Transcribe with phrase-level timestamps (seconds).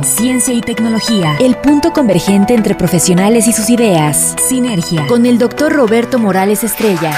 [0.00, 5.72] ciencia y tecnología, el punto convergente entre profesionales y sus ideas, Sinergia, con el doctor
[5.72, 7.12] Roberto Morales Estrella.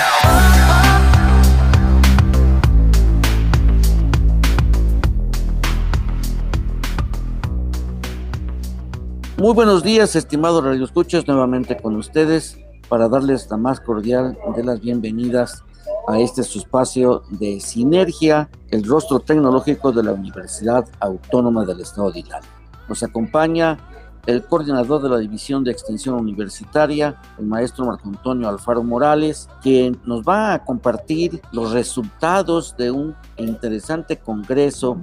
[9.37, 14.81] Muy buenos días, estimados radioescuchas, nuevamente con ustedes para darles la más cordial de las
[14.81, 15.63] bienvenidas
[16.09, 22.11] a este su espacio de sinergia, el rostro tecnológico de la Universidad Autónoma del Estado
[22.11, 22.54] de Hidalgo.
[22.89, 23.79] Nos acompaña
[24.27, 30.01] el coordinador de la División de Extensión Universitaria, el maestro Marco Antonio Alfaro Morales, quien
[30.05, 34.99] nos va a compartir los resultados de un interesante congreso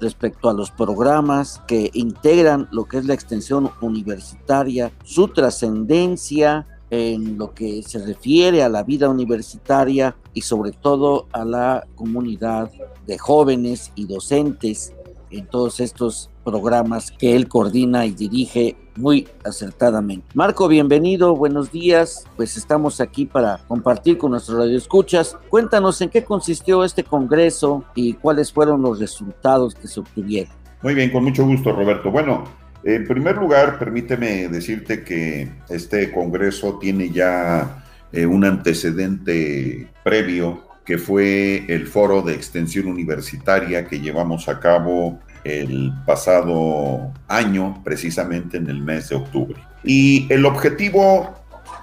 [0.00, 7.38] respecto a los programas que integran lo que es la extensión universitaria, su trascendencia en
[7.38, 12.70] lo que se refiere a la vida universitaria y sobre todo a la comunidad
[13.06, 14.92] de jóvenes y docentes
[15.30, 20.24] en todos estos programas que él coordina y dirige muy acertadamente.
[20.32, 22.24] Marco, bienvenido, buenos días.
[22.36, 25.36] Pues estamos aquí para compartir con nuestros radioescuchas.
[25.48, 30.52] Cuéntanos en qué consistió este congreso y cuáles fueron los resultados que se obtuvieron.
[30.82, 32.12] Muy bien, con mucho gusto, Roberto.
[32.12, 32.44] Bueno,
[32.84, 40.96] en primer lugar, permíteme decirte que este congreso tiene ya eh, un antecedente previo que
[40.96, 48.68] fue el foro de extensión universitaria que llevamos a cabo el pasado año, precisamente en
[48.68, 49.56] el mes de octubre.
[49.84, 51.34] Y el objetivo,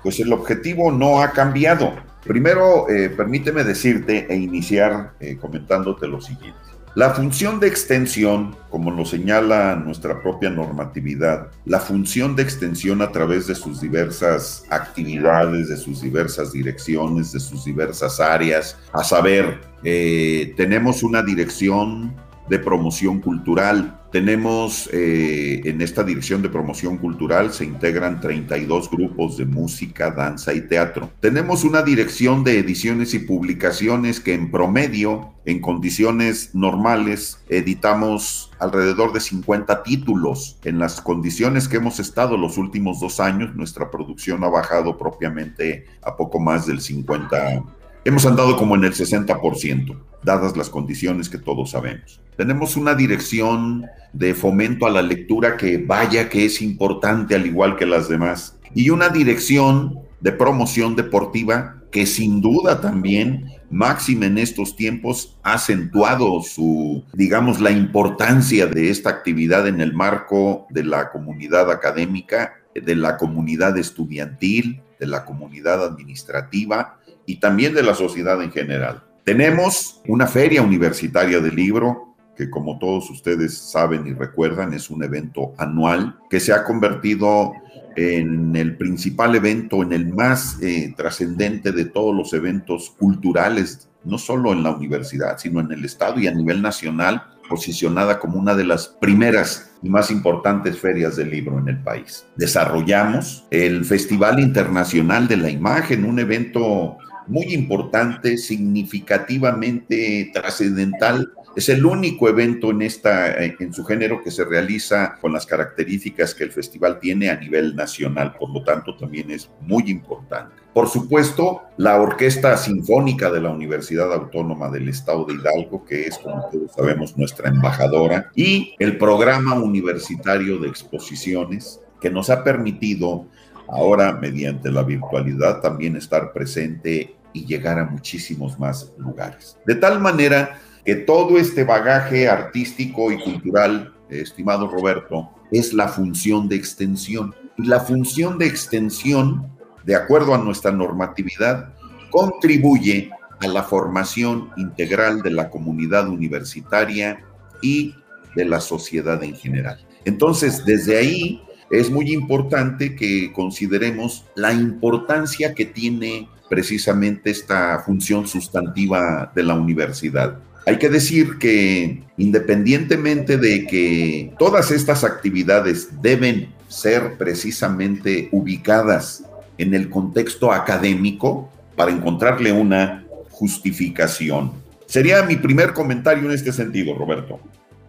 [0.04, 1.94] pues el objetivo no ha cambiado.
[2.26, 6.60] Primero, eh, permíteme decirte e iniciar eh, comentándote lo siguiente.
[6.96, 13.12] La función de extensión, como lo señala nuestra propia normatividad, la función de extensión a
[13.12, 19.60] través de sus diversas actividades, de sus diversas direcciones, de sus diversas áreas, a saber,
[19.84, 22.14] eh, tenemos una dirección
[22.50, 24.00] de promoción cultural.
[24.12, 30.54] Tenemos eh, en esta dirección de promoción cultural se integran 32 grupos de música, danza
[30.54, 31.10] y teatro.
[31.20, 39.14] Tenemos una dirección de ediciones y publicaciones que en promedio, en condiciones normales, editamos alrededor
[39.14, 40.60] de 50 títulos.
[40.64, 45.86] En las condiciones que hemos estado los últimos dos años, nuestra producción ha bajado propiamente
[46.04, 47.64] a poco más del 50
[48.06, 52.22] hemos andado como en el 60%, dadas las condiciones que todos sabemos.
[52.38, 57.76] Tenemos una dirección de fomento a la lectura que vaya que es importante al igual
[57.76, 58.58] que las demás.
[58.74, 65.54] Y una dirección de promoción deportiva que sin duda también, máxima en estos tiempos, ha
[65.54, 72.56] acentuado su, digamos, la importancia de esta actividad en el marco de la comunidad académica,
[72.74, 79.04] de la comunidad estudiantil, de la comunidad administrativa y también de la sociedad en general.
[79.24, 85.04] Tenemos una feria universitaria del libro, que como todos ustedes saben y recuerdan es un
[85.04, 87.54] evento anual que se ha convertido
[87.96, 94.18] en el principal evento, en el más eh, trascendente de todos los eventos culturales, no
[94.18, 98.56] solo en la universidad, sino en el Estado y a nivel nacional, posicionada como una
[98.56, 102.26] de las primeras y más importantes ferias del libro en el país.
[102.36, 106.98] Desarrollamos el Festival Internacional de la Imagen, un evento
[107.28, 111.32] muy importante, significativamente trascendental.
[111.56, 116.34] Es el único evento en, esta, en su género que se realiza con las características
[116.34, 120.64] que el festival tiene a nivel nacional, por lo tanto también es muy importante.
[120.74, 126.18] Por supuesto, la Orquesta Sinfónica de la Universidad Autónoma del Estado de Hidalgo, que es,
[126.18, 133.28] como todos sabemos, nuestra embajadora, y el programa universitario de exposiciones, que nos ha permitido
[133.68, 139.58] ahora mediante la virtualidad también estar presente y llegar a muchísimos más lugares.
[139.66, 146.48] De tal manera que todo este bagaje artístico y cultural, estimado Roberto, es la función
[146.48, 147.34] de extensión.
[147.58, 149.52] Y la función de extensión,
[149.86, 151.74] de acuerdo a nuestra normatividad,
[152.10, 157.24] contribuye a la formación integral de la comunidad universitaria
[157.62, 157.96] y
[158.36, 159.80] de la sociedad en general.
[160.06, 168.28] Entonces, desde ahí es muy importante que consideremos la importancia que tiene precisamente esta función
[168.28, 170.38] sustantiva de la universidad.
[170.66, 179.24] Hay que decir que independientemente de que todas estas actividades deben ser precisamente ubicadas
[179.58, 184.52] en el contexto académico para encontrarle una justificación.
[184.86, 187.40] Sería mi primer comentario en este sentido, Roberto.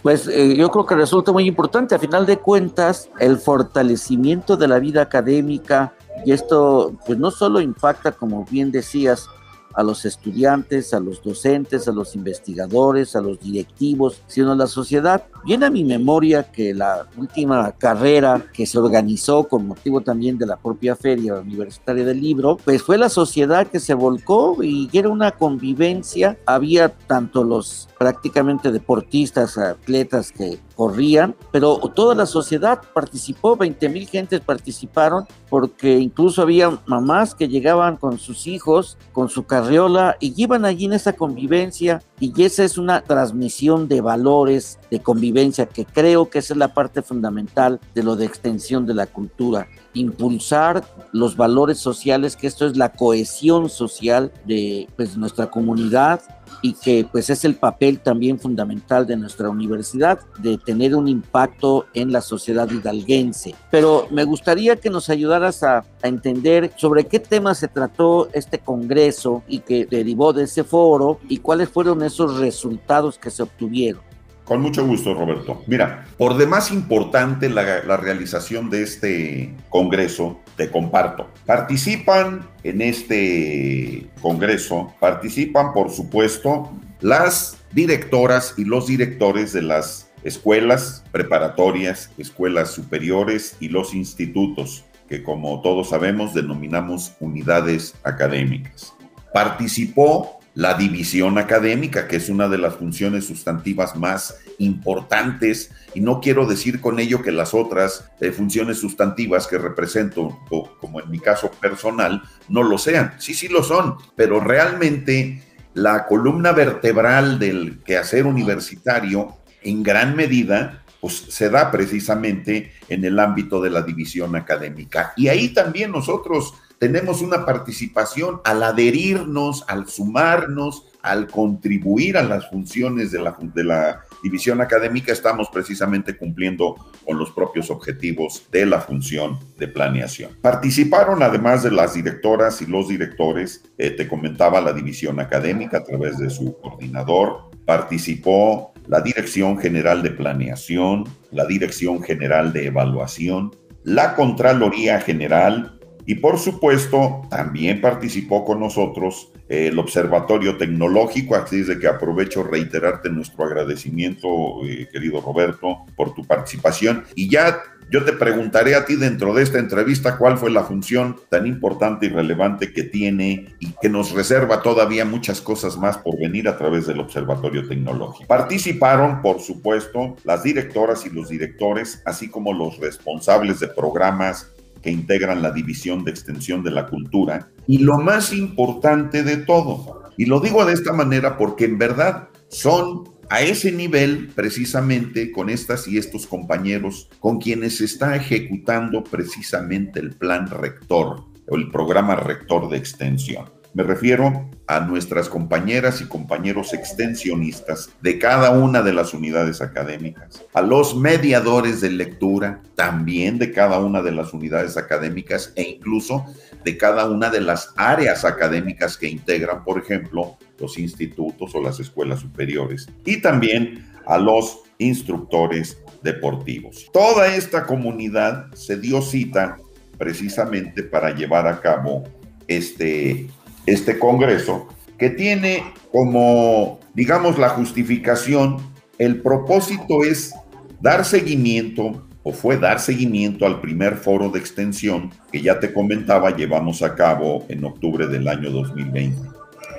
[0.05, 4.69] Pues eh, yo creo que resulta muy importante, a final de cuentas, el fortalecimiento de
[4.69, 5.95] la vida académica,
[6.27, 9.31] y esto pues no solo impacta, como bien decías,
[9.75, 14.67] a los estudiantes, a los docentes, a los investigadores, a los directivos, sino a la
[14.67, 15.25] sociedad.
[15.45, 20.47] Viene a mi memoria que la última carrera que se organizó con motivo también de
[20.47, 25.09] la propia Feria Universitaria del Libro, pues fue la sociedad que se volcó y era
[25.09, 26.39] una convivencia.
[26.47, 34.09] Había tanto los prácticamente deportistas, atletas que corrían, pero toda la sociedad participó, 20 mil
[34.09, 40.35] gentes participaron, porque incluso había mamás que llegaban con sus hijos, con su carriola, y
[40.41, 45.85] iban allí en esa convivencia, y esa es una transmisión de valores, de convivencia, que
[45.85, 50.85] creo que esa es la parte fundamental de lo de extensión de la cultura impulsar
[51.13, 56.21] los valores sociales, que esto es la cohesión social de pues, nuestra comunidad
[56.63, 61.87] y que pues es el papel también fundamental de nuestra universidad de tener un impacto
[61.95, 63.55] en la sociedad hidalguense.
[63.71, 69.43] Pero me gustaría que nos ayudaras a, entender sobre qué tema se trató este congreso
[69.49, 74.03] y que derivó de ese foro y cuáles fueron esos resultados que se obtuvieron.
[74.45, 75.63] Con mucho gusto, Roberto.
[75.67, 81.31] Mira, por demás importante la, la, realización de este congreso, te comparto.
[81.47, 86.71] Participan en este congreso, participan, por supuesto,
[87.01, 95.23] las directoras y los directores de las escuelas preparatorias, escuelas superiores y los institutos, que
[95.23, 98.95] como todos sabemos denominamos unidades académicas.
[99.33, 106.21] Participó la división académica, que es una de las funciones sustantivas más importantes, y no
[106.21, 110.39] quiero decir con ello que las otras eh, funciones sustantivas que represento,
[110.81, 113.15] como en mi caso personal, no lo sean.
[113.19, 115.43] Sí, sí lo son, pero realmente
[115.75, 123.19] la columna vertebral del quehacer universitario, en gran medida, pues se da precisamente en el
[123.19, 125.13] ámbito de la división académica.
[125.17, 132.49] Y ahí también nosotros tenemos una participación al adherirnos, al sumarnos, al contribuir a las
[132.49, 139.39] funciones de la, división académica, estamos precisamente cumpliendo con los propios objetivos de la función
[139.59, 140.31] de planeación.
[140.41, 145.85] Participaron además de las directoras y los directores, eh, te comentaba la división académica a
[145.85, 153.55] través de su coordinador, participó la Dirección General de Planeación, la Dirección General de Evaluación,
[153.83, 161.61] la Contraloría General, y por supuesto, también participó con nosotros eh, el Observatorio Tecnológico, así
[161.61, 164.29] es de que aprovecho reiterarte nuestro agradecimiento,
[164.65, 167.05] eh, querido Roberto, por tu participación.
[167.15, 171.17] Y ya yo te preguntaré a ti dentro de esta entrevista cuál fue la función
[171.29, 176.19] tan importante y relevante que tiene y que nos reserva todavía muchas cosas más por
[176.19, 178.27] venir a través del Observatorio Tecnológico.
[178.27, 184.54] Participaron, por supuesto, las directoras y los directores, así como los responsables de programas
[184.85, 187.49] que integran la División de Extensión de la Cultura.
[187.67, 192.29] Y lo más importante de todo, y lo digo de esta manera porque en verdad
[192.49, 199.03] son a ese nivel precisamente con estas y estos compañeros con quienes se está ejecutando
[199.03, 203.54] precisamente el plan rector o el programa rector de extensión.
[203.75, 210.45] Me refiero a nuestras compañeras y compañeros extensionistas de cada una de las unidades académicas,
[210.55, 216.25] a los mediadores de lectura también de cada una de las unidades académicas e incluso
[216.65, 221.81] de cada una de las áreas académicas que integran, por ejemplo, los institutos o las
[221.81, 226.89] escuelas superiores, y también a los instructores deportivos.
[226.93, 229.59] Toda esta comunidad se dio cita
[229.99, 232.05] precisamente para llevar a cabo
[232.47, 233.29] este
[233.67, 234.69] este Congreso,
[234.99, 238.59] que tiene como, digamos, la justificación,
[238.99, 240.35] el propósito es
[240.81, 246.35] dar seguimiento o fue dar seguimiento al primer foro de extensión que ya te comentaba
[246.35, 249.19] llevamos a cabo en octubre del año 2020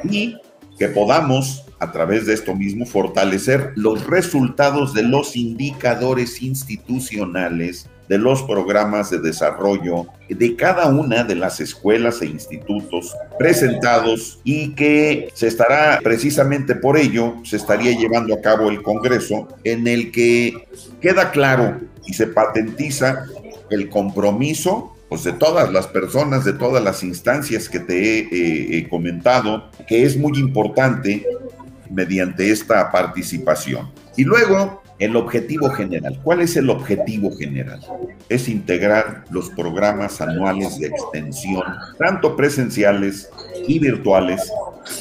[0.09, 0.37] y
[0.77, 8.17] que podamos a través de esto mismo fortalecer los resultados de los indicadores institucionales de
[8.17, 15.29] los programas de desarrollo de cada una de las escuelas e institutos presentados y que
[15.33, 20.67] se estará precisamente por ello, se estaría llevando a cabo el Congreso en el que
[21.01, 23.25] queda claro y se patentiza
[23.69, 29.69] el compromiso pues, de todas las personas, de todas las instancias que te he comentado,
[29.87, 31.25] que es muy importante
[31.89, 33.91] mediante esta participación.
[34.17, 36.19] Y luego, el objetivo general.
[36.23, 37.79] ¿Cuál es el objetivo general?
[38.29, 41.63] Es integrar los programas anuales de extensión,
[41.99, 43.29] tanto presenciales
[43.67, 44.51] y virtuales,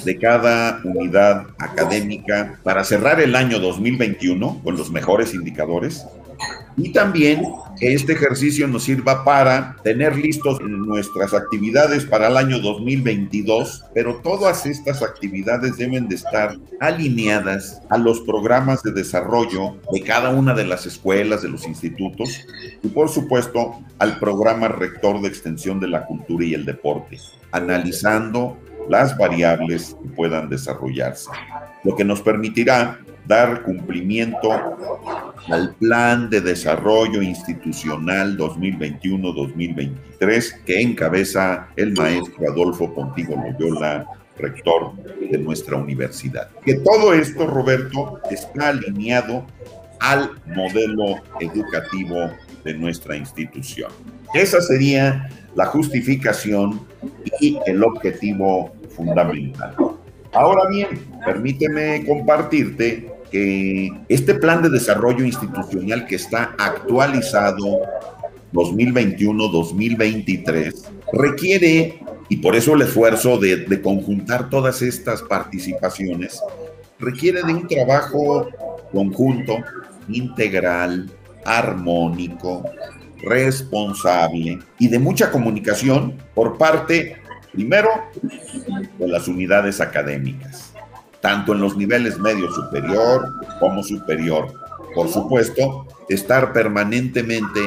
[0.04, 6.06] de cada unidad académica para cerrar el año 2021 con los mejores indicadores
[6.76, 7.44] y también
[7.84, 14.22] que este ejercicio nos sirva para tener listos nuestras actividades para el año 2022, pero
[14.22, 20.54] todas estas actividades deben de estar alineadas a los programas de desarrollo de cada una
[20.54, 22.46] de las escuelas, de los institutos
[22.82, 27.18] y por supuesto al programa rector de extensión de la cultura y el deporte,
[27.52, 28.56] analizando
[28.88, 31.28] las variables que puedan desarrollarse,
[31.84, 34.50] lo que nos permitirá dar cumplimiento
[35.48, 44.06] al Plan de Desarrollo Institucional 2021-2023 que encabeza el maestro Adolfo Pontigo Loyola,
[44.38, 44.92] rector
[45.30, 46.50] de nuestra universidad.
[46.64, 49.46] Que todo esto, Roberto, está alineado
[50.00, 52.30] al modelo educativo
[52.64, 53.90] de nuestra institución.
[54.34, 56.80] Esa sería la justificación
[57.40, 59.74] y el objetivo fundamental.
[60.32, 60.88] Ahora bien,
[61.24, 67.80] permíteme compartirte que este plan de desarrollo institucional que está actualizado
[68.52, 70.72] 2021-2023
[71.12, 71.98] requiere,
[72.28, 76.40] y por eso el esfuerzo de conjuntar todas estas participaciones,
[77.00, 78.46] requiere de un trabajo
[78.92, 79.56] conjunto,
[80.08, 81.10] integral,
[81.44, 82.62] armónico,
[83.20, 87.16] responsable y de mucha comunicación por parte,
[87.52, 87.88] primero,
[88.96, 90.73] de las unidades académicas,
[91.24, 94.52] tanto en los niveles medio superior como superior.
[94.94, 97.60] Por supuesto, estar permanentemente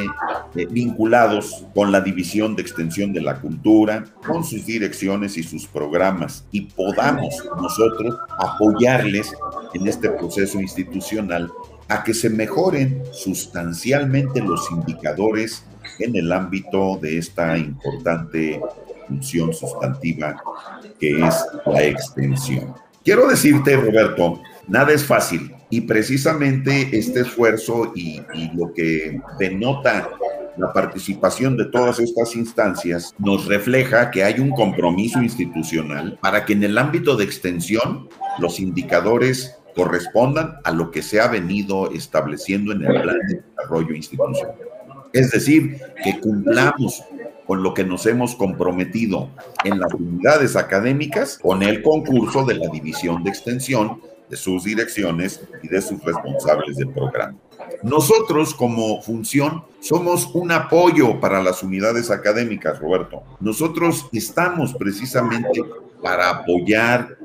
[0.53, 5.65] eh, vinculados con la División de Extensión de la Cultura, con sus direcciones y sus
[5.65, 9.33] programas, y podamos nosotros apoyarles
[9.73, 11.51] en este proceso institucional
[11.87, 15.65] a que se mejoren sustancialmente los indicadores
[15.97, 18.61] en el ámbito de esta importante
[19.07, 20.35] función sustantiva
[20.99, 22.86] que es la extensión.
[23.07, 30.09] Quiero decirte, Roberto, nada es fácil y precisamente este esfuerzo y, y lo que denota
[30.57, 36.51] la participación de todas estas instancias nos refleja que hay un compromiso institucional para que
[36.51, 38.09] en el ámbito de extensión
[38.39, 43.95] los indicadores correspondan a lo que se ha venido estableciendo en el plan de desarrollo
[43.95, 44.55] institucional.
[45.13, 47.01] Es decir, que cumplamos
[47.47, 49.29] con lo que nos hemos comprometido
[49.63, 55.41] en las unidades académicas con el concurso de la división de extensión de sus direcciones
[55.63, 57.37] y de sus responsables del programa.
[57.83, 63.23] Nosotros como función somos un apoyo para las unidades académicas, Roberto.
[63.39, 65.63] Nosotros estamos precisamente
[66.01, 67.16] para apoyar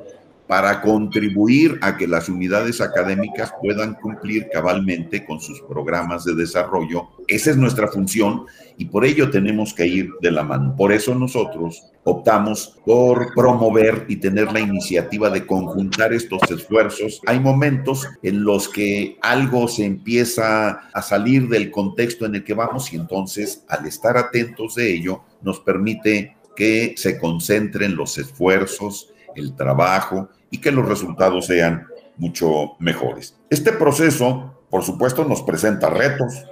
[0.46, 7.08] para contribuir a que las unidades académicas puedan cumplir cabalmente con sus programas de desarrollo.
[7.28, 8.44] Esa es nuestra función
[8.76, 10.74] y por ello tenemos que ir de la mano.
[10.76, 17.20] Por eso nosotros optamos por promover y tener la iniciativa de conjuntar estos esfuerzos.
[17.26, 22.54] Hay momentos en los que algo se empieza a salir del contexto en el que
[22.54, 29.08] vamos y entonces al estar atentos de ello nos permite que se concentren los esfuerzos,
[29.36, 31.86] el trabajo y que los resultados sean
[32.16, 33.36] mucho mejores.
[33.50, 36.44] Este proceso, por supuesto, nos presenta retos.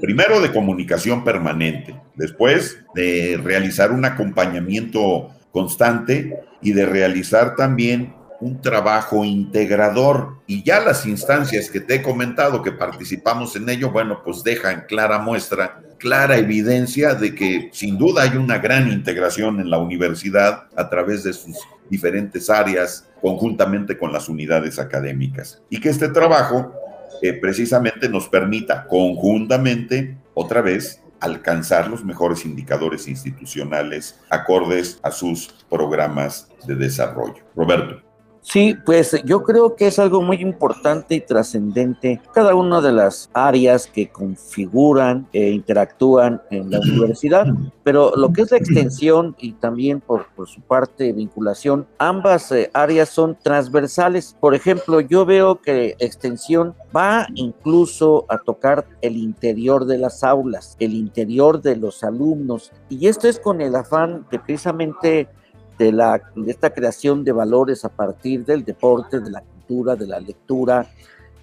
[0.00, 8.60] Primero de comunicación permanente, después de realizar un acompañamiento constante y de realizar también un
[8.60, 14.22] trabajo integrador y ya las instancias que te he comentado que participamos en ello, bueno,
[14.24, 19.70] pues dejan clara muestra, clara evidencia de que sin duda hay una gran integración en
[19.70, 21.56] la universidad a través de sus
[21.90, 26.72] diferentes áreas conjuntamente con las unidades académicas y que este trabajo
[27.22, 35.48] eh, precisamente nos permita conjuntamente otra vez alcanzar los mejores indicadores institucionales acordes a sus
[35.70, 37.42] programas de desarrollo.
[37.54, 38.05] Roberto.
[38.48, 43.28] Sí, pues yo creo que es algo muy importante y trascendente cada una de las
[43.34, 47.44] áreas que configuran e interactúan en la universidad,
[47.82, 52.70] pero lo que es la extensión y también por, por su parte vinculación, ambas eh,
[52.72, 54.36] áreas son transversales.
[54.38, 60.76] Por ejemplo, yo veo que extensión va incluso a tocar el interior de las aulas,
[60.78, 65.28] el interior de los alumnos, y esto es con el afán de precisamente
[65.78, 70.06] de, la, de esta creación de valores a partir del deporte, de la cultura, de
[70.06, 70.90] la lectura,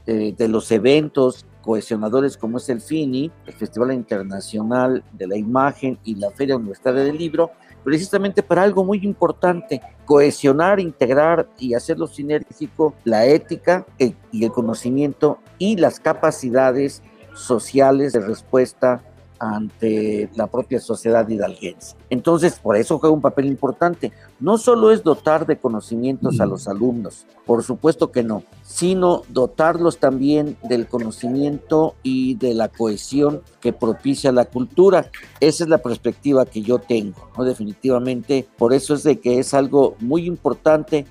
[0.05, 5.97] eh, de los eventos cohesionadores como es el FINI, el Festival Internacional de la Imagen
[6.03, 7.51] y la Feria Universitaria del Libro,
[7.83, 15.39] precisamente para algo muy importante, cohesionar, integrar y hacerlo sinérgico la ética y el conocimiento
[15.57, 17.01] y las capacidades
[17.33, 19.01] sociales de respuesta
[19.39, 21.95] ante la propia sociedad hidalguense.
[22.13, 24.11] Entonces, por eso juega un papel importante.
[24.39, 29.97] No solo es dotar de conocimientos a los alumnos, por supuesto que no, sino dotarlos
[29.97, 35.09] también del conocimiento y de la cohesión que propicia la cultura.
[35.39, 37.45] Esa es la perspectiva que yo tengo, ¿no?
[37.45, 41.07] Definitivamente, por eso es de que es algo muy importante.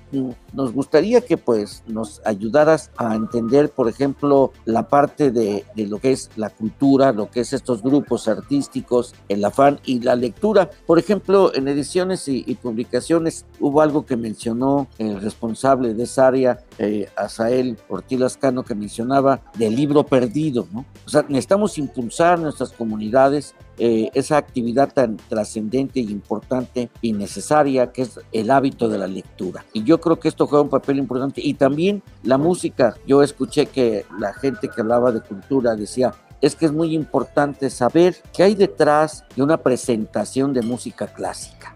[0.53, 5.99] Nos gustaría que pues nos ayudaras a entender, por ejemplo, la parte de, de lo
[5.99, 10.69] que es la cultura, lo que es estos grupos artísticos, el afán y la lectura.
[10.93, 16.59] Por ejemplo, en ediciones y, publicaciones hubo algo que mencionó el responsable de esa área,
[16.77, 20.85] eh, Asael Ortiz Lascano, que mencionaba del libro perdido, ¿no?
[21.03, 27.91] O sea, necesitamos impulsar nuestras comunidades eh, esa actividad tan trascendente y importante y necesaria
[27.91, 29.65] que es el hábito de la lectura.
[29.73, 31.41] Y yo creo que esto juega un papel importante.
[31.43, 32.95] Y también la música.
[33.07, 37.69] Yo escuché que la gente que hablaba de cultura decía, es que es muy importante
[37.69, 41.73] saber qué hay detrás de una presentación de música clásica.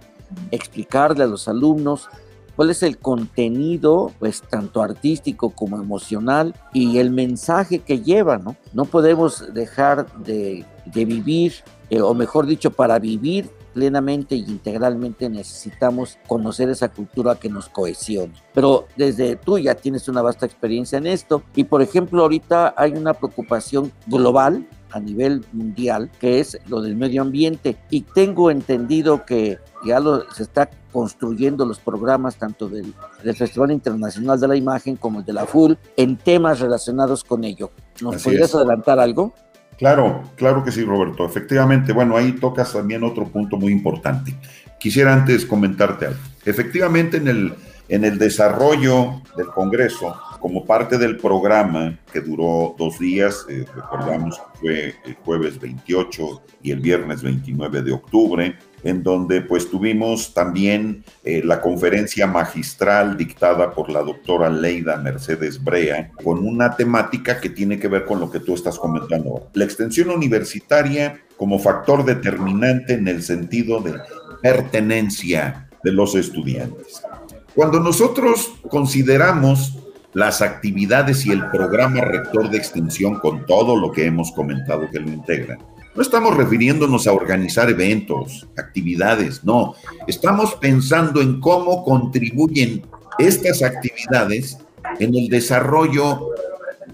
[0.52, 2.10] Explicarle a los alumnos
[2.58, 8.58] cuál es el contenido, pues tanto artístico como emocional y el mensaje que lleva, ¿no?
[8.74, 11.54] No podemos dejar de, vivir,
[11.90, 17.70] eh, o mejor dicho, para vivir plenamente e integralmente necesitamos conocer esa cultura que nos
[17.70, 18.34] cohesiona.
[18.52, 22.94] Pero desde tú ya tienes una vasta experiencia en esto y por ejemplo ahorita hay
[22.94, 27.78] una preocupación global a nivel mundial, que es lo del medio ambiente.
[27.92, 32.94] Y tengo entendido que ya lo, se está construyendo los programas tanto del,
[33.24, 37.44] del, Festival Internacional de la Imagen como el de la FUL en temas relacionados con
[37.44, 37.70] ello.
[38.02, 39.34] ¿Nos podrías adelantar algo?
[39.78, 41.26] Claro, claro que sí, Roberto.
[41.26, 44.36] Efectivamente, bueno, ahí tocas también otro punto muy importante.
[44.80, 46.20] Quisiera antes comentarte algo.
[46.46, 47.54] Efectivamente, en el,
[47.88, 54.38] en el desarrollo del Congreso, como parte del programa que duró dos días, eh, recordamos
[54.38, 60.34] que fue el jueves 28 y el viernes 29 de octubre, en donde pues tuvimos
[60.34, 67.40] también eh, la conferencia magistral dictada por la doctora Leida Mercedes Brea con una temática
[67.40, 69.50] que tiene que ver con lo que tú estás comentando.
[69.54, 73.96] La extensión universitaria como factor determinante en el sentido de
[74.42, 77.02] pertenencia de los estudiantes.
[77.56, 79.78] Cuando nosotros consideramos
[80.18, 85.00] las actividades y el programa rector de extensión con todo lo que hemos comentado que
[85.00, 85.60] lo integran,
[85.94, 89.76] no estamos refiriéndonos a organizar eventos, actividades, no.
[90.08, 92.82] Estamos pensando en cómo contribuyen
[93.20, 94.58] estas actividades
[95.00, 96.32] en el desarrollo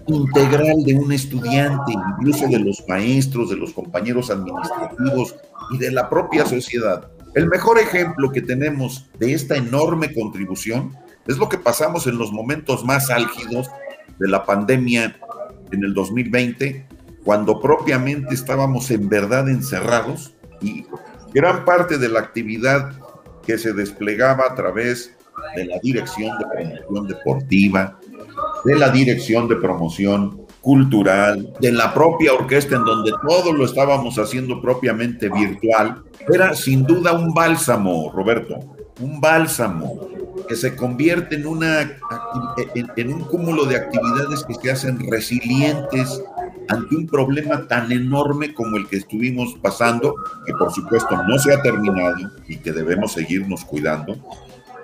[0.06, 5.34] integral de un estudiante, incluso de los maestros, de los compañeros administrativos
[5.70, 7.08] y de la propia sociedad.
[7.34, 10.94] El mejor ejemplo que tenemos de esta enorme contribución
[11.26, 13.68] es lo que pasamos en los momentos más álgidos
[14.18, 15.16] de la pandemia
[15.72, 16.86] en el 2020
[17.24, 20.84] cuando propiamente estábamos en verdad encerrados y
[21.32, 22.92] gran parte de la actividad
[23.46, 25.16] que se desplegaba a través
[25.56, 27.98] de la Dirección de Promoción Deportiva,
[28.64, 34.18] de la Dirección de Promoción Cultural, de la propia orquesta en donde todo lo estábamos
[34.18, 38.58] haciendo propiamente virtual, era sin duda un bálsamo, Roberto,
[39.00, 40.08] un bálsamo
[40.48, 41.80] que se convierte en, una,
[42.96, 46.22] en, un cúmulo de actividades que se hacen resilientes
[46.68, 50.14] ante un problema tan enorme como el que estuvimos pasando,
[50.46, 54.16] que por supuesto no se ha terminado y que debemos seguirnos cuidando,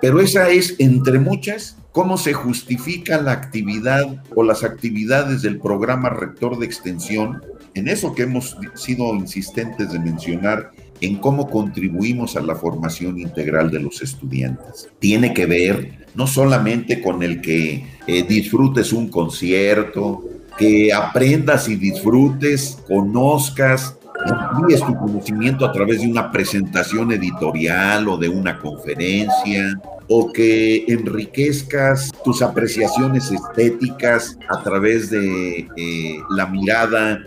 [0.01, 6.09] pero esa es, entre muchas, cómo se justifica la actividad o las actividades del programa
[6.09, 7.43] rector de extensión,
[7.73, 13.71] en eso que hemos sido insistentes de mencionar, en cómo contribuimos a la formación integral
[13.71, 14.89] de los estudiantes.
[14.99, 20.23] Tiene que ver no solamente con el que eh, disfrutes un concierto,
[20.57, 28.17] que aprendas y disfrutes, conozcas, amplíes tu conocimiento a través de una presentación editorial o
[28.17, 37.23] de una conferencia, o que enriquezcas tus apreciaciones estéticas a través de eh, la mirada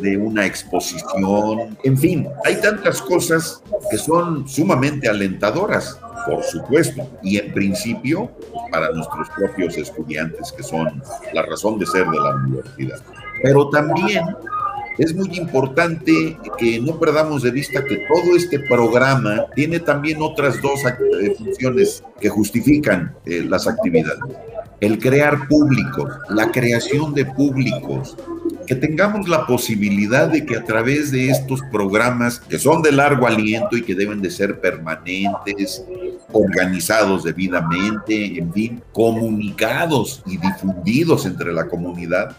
[0.00, 1.76] de una exposición.
[1.84, 8.30] En fin, hay tantas cosas que son sumamente alentadoras por supuesto, y en principio
[8.70, 12.98] para nuestros propios estudiantes, que son la razón de ser de la universidad.
[13.42, 14.24] Pero también
[14.98, 20.60] es muy importante que no perdamos de vista que todo este programa tiene también otras
[20.60, 24.18] dos eh, funciones que justifican eh, las actividades.
[24.80, 28.16] el crear públicos, la creación de públicos,
[28.68, 33.26] que tengamos la posibilidad de que a través de estos programas que son de largo
[33.26, 35.82] aliento y que deben de ser permanentes,
[36.32, 42.36] organizados debidamente, en fin, comunicados y difundidos entre la comunidad,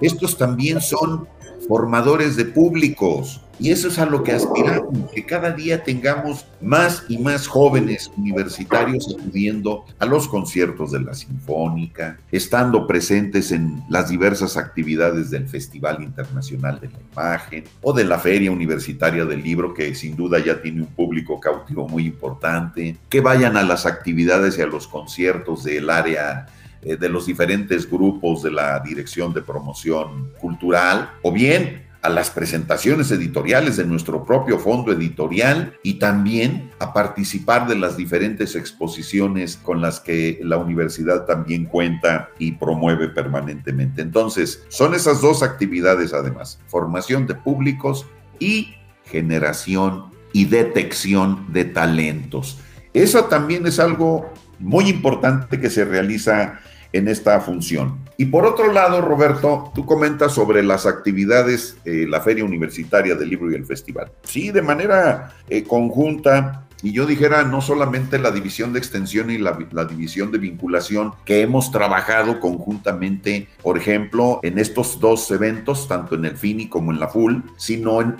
[0.00, 1.28] estos también son
[1.68, 3.42] formadores de públicos.
[3.60, 8.10] Y eso es a lo que aspiramos, que cada día tengamos más y más jóvenes
[8.16, 15.48] universitarios acudiendo a los conciertos de la Sinfónica, estando presentes en las diversas actividades del
[15.48, 20.38] Festival Internacional de la Imagen o de la Feria Universitaria del Libro, que sin duda
[20.38, 24.86] ya tiene un público cautivo muy importante, que vayan a las actividades y a los
[24.86, 26.46] conciertos del área
[26.82, 32.30] eh, de los diferentes grupos de la Dirección de Promoción Cultural, o bien a las
[32.30, 39.56] presentaciones editoriales de nuestro propio fondo editorial y también a participar de las diferentes exposiciones
[39.56, 44.02] con las que la universidad también cuenta y promueve permanentemente.
[44.02, 48.06] Entonces, son esas dos actividades además, formación de públicos
[48.38, 52.60] y generación y detección de talentos.
[52.92, 56.60] Eso también es algo muy importante que se realiza
[56.92, 57.98] en esta función.
[58.16, 63.30] Y por otro lado, Roberto, tú comentas sobre las actividades, eh, la Feria Universitaria del
[63.30, 64.10] Libro y el Festival.
[64.22, 69.38] Sí, de manera eh, conjunta y yo dijera no solamente la división de extensión y
[69.38, 69.56] la,
[69.88, 76.24] división de vinculación que hemos trabajado conjuntamente, por ejemplo, en estos dos eventos, tanto en
[76.24, 78.16] el FINI como en la FUL, sino en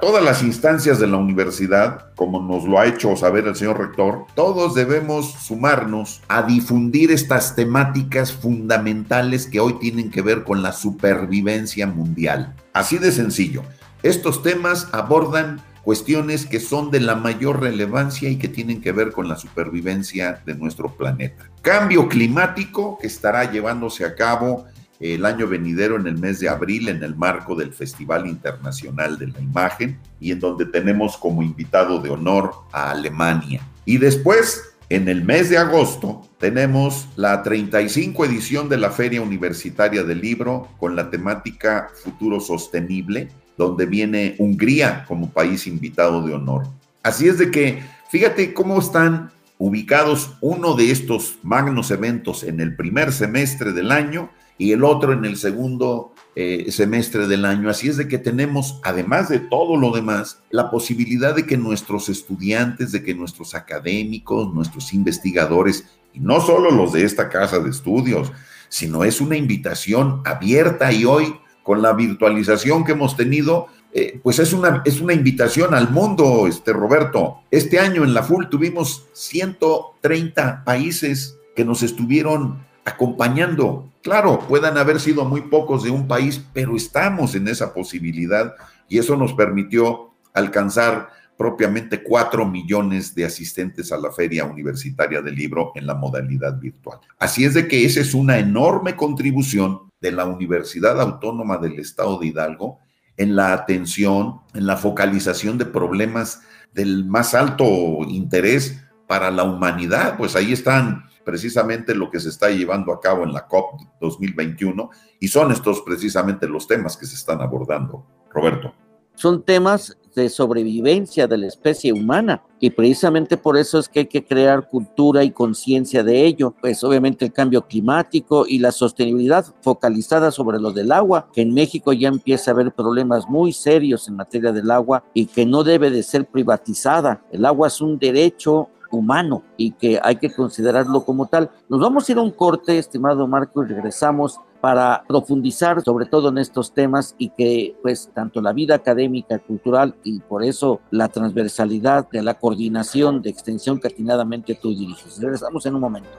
[0.00, 4.26] todas las instancias de la universidad, como nos lo ha hecho saber el señor rector,
[4.34, 10.72] todos debemos sumarnos a difundir estas temáticas fundamentales que hoy tienen que ver con la
[10.72, 12.54] supervivencia mundial.
[12.72, 13.62] Así de sencillo.
[14.02, 19.12] Estos temas abordan cuestiones que son de la mayor relevancia y que tienen que ver
[19.12, 21.50] con la supervivencia de nuestro planeta.
[21.60, 24.66] Cambio climático que estará llevándose a cabo
[25.02, 29.28] el año venidero en el mes de abril en el marco del Festival Internacional de
[29.28, 33.66] la Imagen y en donde tenemos como invitado de honor a Alemania.
[33.84, 40.04] Y después, en el mes de agosto, tenemos la 35 edición de la Feria Universitaria
[40.04, 43.28] del Libro con la temática Futuro Sostenible,
[43.62, 46.66] donde viene Hungría como país invitado de honor.
[47.02, 52.74] Así es de que, fíjate cómo están ubicados uno de estos magnos eventos en el
[52.76, 57.68] primer semestre del año y el otro en el segundo eh, semestre del año.
[57.68, 62.08] Así es de que tenemos, además de todo lo demás, la posibilidad de que nuestros
[62.08, 67.70] estudiantes, de que nuestros académicos, nuestros investigadores, y no solo los de esta casa de
[67.70, 68.32] estudios,
[68.68, 74.38] sino es una invitación abierta y hoy con la virtualización que hemos tenido, eh, pues
[74.38, 77.40] es una, es una invitación al mundo, este Roberto.
[77.50, 83.90] Este año en la FUL tuvimos 130 países que nos estuvieron acompañando.
[84.02, 88.54] Claro, puedan haber sido muy pocos de un país, pero estamos en esa posibilidad
[88.88, 91.10] y eso nos permitió alcanzar
[91.42, 97.00] propiamente 4 millones de asistentes a la Feria Universitaria del Libro en la modalidad virtual.
[97.18, 102.20] Así es de que esa es una enorme contribución de la Universidad Autónoma del Estado
[102.20, 102.78] de Hidalgo
[103.16, 106.42] en la atención, en la focalización de problemas
[106.74, 107.66] del más alto
[108.06, 110.16] interés para la humanidad.
[110.16, 114.90] Pues ahí están precisamente lo que se está llevando a cabo en la COP 2021
[115.18, 118.06] y son estos precisamente los temas que se están abordando.
[118.32, 118.72] Roberto.
[119.16, 124.06] Son temas de sobrevivencia de la especie humana y precisamente por eso es que hay
[124.06, 129.46] que crear cultura y conciencia de ello, pues obviamente el cambio climático y la sostenibilidad
[129.62, 134.06] focalizada sobre lo del agua, que en México ya empieza a haber problemas muy serios
[134.06, 137.24] en materia del agua y que no debe de ser privatizada.
[137.32, 141.50] El agua es un derecho humano y que hay que considerarlo como tal.
[141.68, 146.28] Nos vamos a ir a un corte, estimado Marco, y regresamos para profundizar sobre todo
[146.28, 151.08] en estos temas y que pues tanto la vida académica, cultural y por eso la
[151.08, 155.20] transversalidad de la coordinación de extensión que atinadamente tú diriges.
[155.20, 156.10] Regresamos en un momento.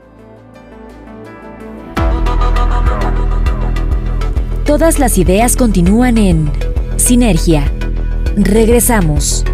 [4.66, 6.52] Todas las ideas continúan en
[6.98, 7.72] Sinergia.
[8.36, 9.46] Regresamos.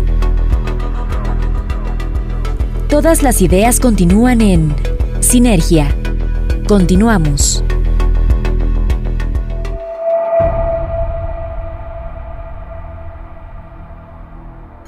[2.89, 4.75] Todas las ideas continúan en
[5.19, 5.95] Sinergia.
[6.67, 7.63] Continuamos.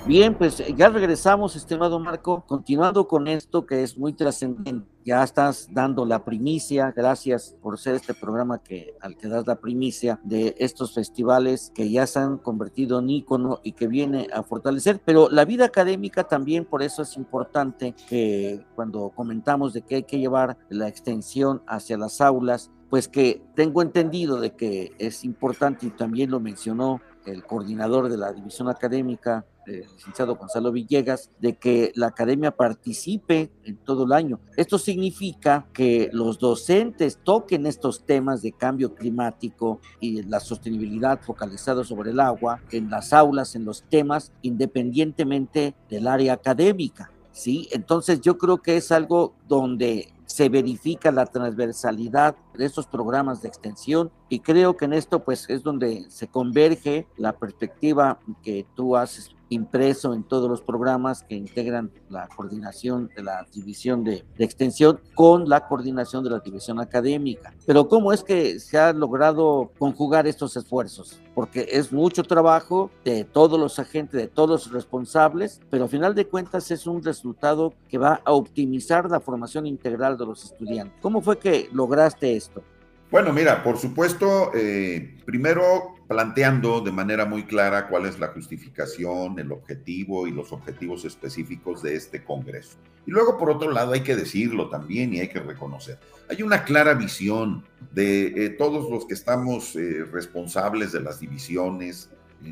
[0.06, 5.68] Bien, pues ya regresamos, estimado Marco, continuando con esto que es muy trascendente ya estás
[5.72, 10.56] dando la primicia, gracias por ser este programa que, al que das la primicia de
[10.60, 15.30] estos festivales que ya se han convertido en ícono y que viene a fortalecer, pero
[15.30, 20.20] la vida académica también por eso es importante que cuando comentamos de que hay que
[20.20, 25.92] llevar la extensión hacia las aulas, pues que tengo entendido de que es importante y
[25.92, 31.92] también lo mencionó el coordinador de la división académica, el licenciado Gonzalo Villegas, de que
[31.96, 34.40] la academia participe en todo el año.
[34.58, 41.84] Esto significa que los docentes toquen estos temas de cambio climático y la sostenibilidad focalizada
[41.84, 47.12] sobre el agua en las aulas, en los temas, independientemente del área académica.
[47.32, 47.68] ¿sí?
[47.72, 53.50] Entonces yo creo que es algo donde se verifica la transversalidad de estos programas de
[53.50, 58.96] extensión y creo que en esto pues es donde se converge la perspectiva que tú
[58.96, 65.02] has impreso en todos los programas que integran la coordinación de la división de, extensión
[65.16, 67.54] con la coordinación de la división académica.
[67.66, 71.20] Pero ¿cómo es que se ha logrado conjugar estos esfuerzos?
[71.36, 76.16] Porque es mucho trabajo de todos los agentes, de todos los responsables, pero a final
[76.16, 80.98] de cuentas es un resultado que va a optimizar la formación integral de los estudiantes.
[81.02, 82.64] ¿Cómo fue que lograste esto?
[83.12, 89.38] Bueno, mira, por supuesto, eh, primero planteando de manera muy clara cuál es la justificación,
[89.38, 92.78] el objetivo y los objetivos específicos de este Congreso.
[93.06, 96.64] Y luego, por otro lado, hay que decirlo también y hay que reconocer, hay una
[96.64, 102.11] clara visión de eh, todos los que estamos eh, responsables de las divisiones,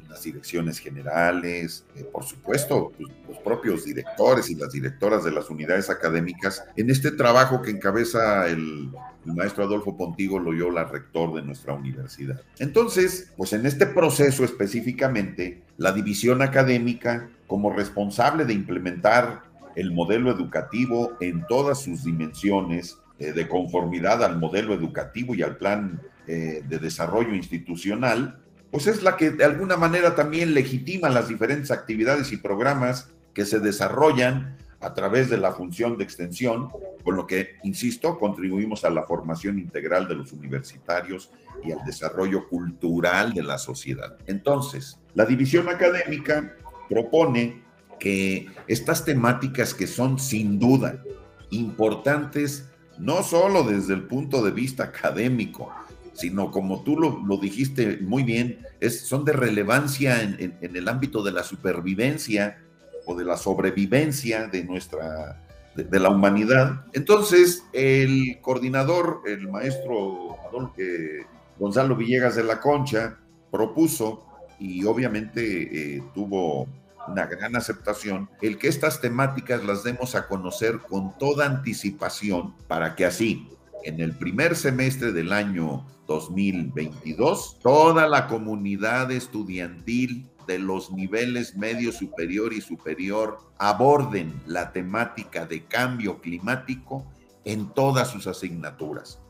[0.10, 5.50] las direcciones generales, eh, por supuesto, pues, los propios directores y las directoras de las
[5.50, 8.90] unidades académicas, en este trabajo que encabeza el,
[9.26, 12.42] el maestro Adolfo Pontigo Loyola, rector de nuestra universidad.
[12.60, 19.44] Entonces, pues en este proceso específicamente, la división académica, como responsable de implementar
[19.76, 25.58] el modelo educativo en todas sus dimensiones, eh, de conformidad al modelo educativo y al
[25.58, 28.40] plan eh, de desarrollo institucional,
[28.72, 33.46] pues es la que de alguna manera también legitima las diferentes actividades y programas que
[33.46, 36.70] se desarrollan a través de la función de extensión,
[37.04, 41.32] con lo que, insisto, contribuimos a la formación integral de los universitarios
[41.64, 44.18] y al desarrollo cultural de la sociedad.
[44.28, 46.56] Entonces, la división académica
[46.88, 47.62] propone
[48.00, 51.04] que estas temáticas que son sin duda
[51.50, 55.74] importantes, no solo desde el punto de vista académico,
[56.20, 61.32] sino como tú lo, dijiste muy bien, es, son de relevancia en, el ámbito de
[61.32, 62.58] la supervivencia
[63.06, 65.42] o de la sobrevivencia de nuestra,
[65.76, 66.86] de, la humanidad.
[66.92, 70.36] Entonces, el coordinador, el maestro
[70.78, 71.26] eh,
[71.58, 73.18] Gonzalo Villegas de la Concha,
[73.50, 74.26] propuso
[74.60, 76.68] y obviamente eh, tuvo
[77.08, 82.96] una gran aceptación, el que estas temáticas las demos a conocer con toda anticipación para
[82.96, 83.48] que así
[83.86, 91.92] en el primer semestre del año 2022, toda la comunidad estudiantil de los niveles medio
[91.92, 97.06] superior y superior aborden la temática de cambio climático
[97.46, 99.22] en todas sus asignaturas.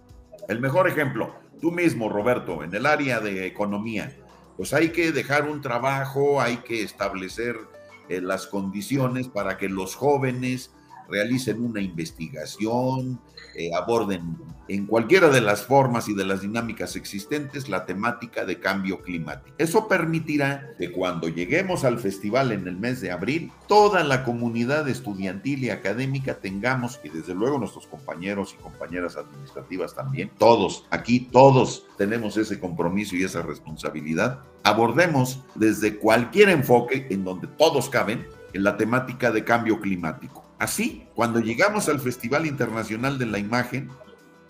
[0.48, 4.16] El mejor ejemplo, tú mismo, Roberto, en el área de economía,
[4.56, 7.58] pues hay que dejar un trabajo, hay que establecer
[8.08, 10.72] eh, las condiciones para que los jóvenes
[11.10, 13.20] realicen una investigación,
[13.56, 14.38] eh, aborden
[14.70, 19.56] en cualquiera de las formas y de las dinámicas existentes la temática de cambio climático.
[19.58, 24.88] Eso permitirá que cuando lleguemos al festival en el mes de abril, toda la comunidad
[24.88, 31.20] estudiantil y académica tengamos, y desde luego nuestros compañeros y compañeras administrativas también, todos, aquí
[31.20, 38.28] todos tenemos ese compromiso y esa responsabilidad, abordemos desde cualquier enfoque en donde todos caben
[38.54, 43.90] en la temática de cambio climático Así, cuando llegamos al Festival Internacional de la Imagen,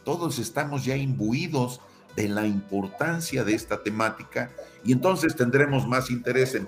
[0.04, 1.82] todos estamos ya imbuidos
[2.16, 4.50] de la importancia de esta temática
[4.84, 6.68] y entonces tendremos más interés en,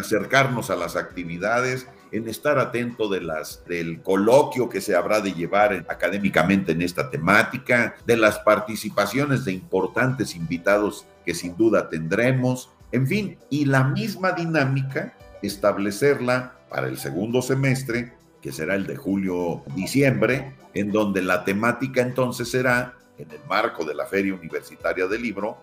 [0.00, 5.32] acercarnos a las actividades, en estar atento de las, del coloquio que se habrá de
[5.32, 12.70] llevar académicamente en esta temática, de las participaciones de importantes invitados que sin duda tendremos,
[12.92, 18.96] en fin, y la misma dinámica establecerla para el segundo semestre que será el de
[18.96, 25.22] julio-diciembre, en donde la temática entonces será, en el marco de la Feria Universitaria del
[25.22, 25.58] Libro,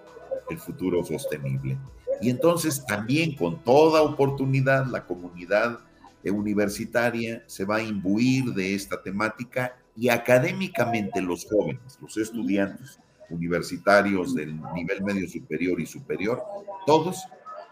[0.50, 1.78] el futuro sostenible.
[2.22, 5.80] Y entonces también con toda oportunidad la comunidad
[6.24, 14.36] universitaria se va a imbuir de esta temática y académicamente los jóvenes, los estudiantes universitarios
[14.36, 16.42] del nivel medio superior y superior,
[16.86, 17.24] todos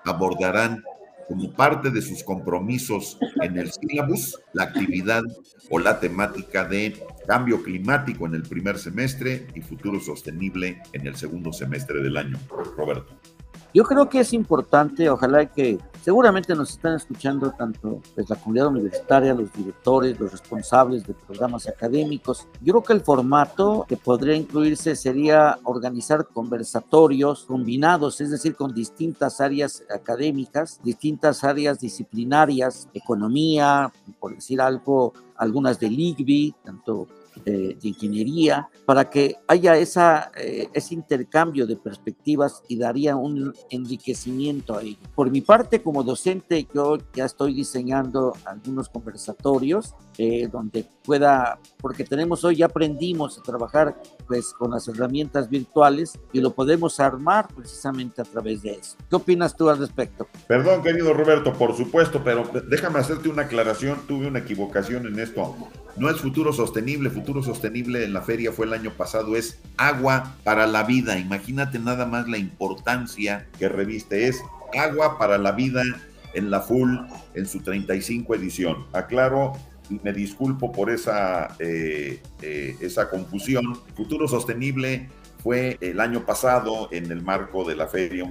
[0.03, 0.83] abordarán
[1.27, 5.23] como parte de sus compromisos en el sílabus la actividad
[5.69, 6.95] o la temática de
[7.27, 12.37] cambio climático en el primer semestre y futuro sostenible en el segundo semestre del año.
[12.77, 13.34] Roberto.
[13.75, 18.67] Yo creo que es importante, ojalá que seguramente nos están escuchando tanto pues, la comunidad
[18.67, 22.47] universitaria, los directores, los responsables de programas académicos.
[22.61, 28.73] Yo creo que el formato que podría incluirse sería organizar conversatorios combinados, es decir, con
[28.73, 37.07] distintas áreas académicas, distintas áreas disciplinarias, economía, por decir algo, algunas del IGBI, tanto
[37.43, 44.77] de, ingeniería, para que haya esa, eh, ese intercambio de perspectivas y daría un enriquecimiento
[44.77, 44.97] ahí.
[45.15, 52.03] Por mi parte, como docente, yo ya estoy diseñando algunos conversatorios eh, donde pueda, porque
[52.03, 57.47] tenemos hoy, ya aprendimos a trabajar pues con las herramientas virtuales y lo podemos armar
[57.53, 58.97] precisamente a través de eso.
[59.09, 60.27] ¿Qué opinas tú al respecto?
[60.47, 65.55] Perdón, querido Roberto, por supuesto, pero déjame hacerte una aclaración, tuve una equivocación en esto.
[65.97, 70.35] No es futuro sostenible, futuro sostenible en la feria fue el año pasado, es agua
[70.43, 71.17] para la vida.
[71.17, 74.43] Imagínate nada más la importancia que reviste, es
[74.77, 75.83] agua para la vida
[76.33, 76.97] en la full
[77.33, 78.85] en su 35 edición.
[78.91, 79.53] Aclaro
[79.89, 83.79] y me disculpo por esa, eh, eh, esa confusión.
[83.95, 85.07] Futuro Sostenible
[85.41, 88.29] fue el año pasado en el marco de la feria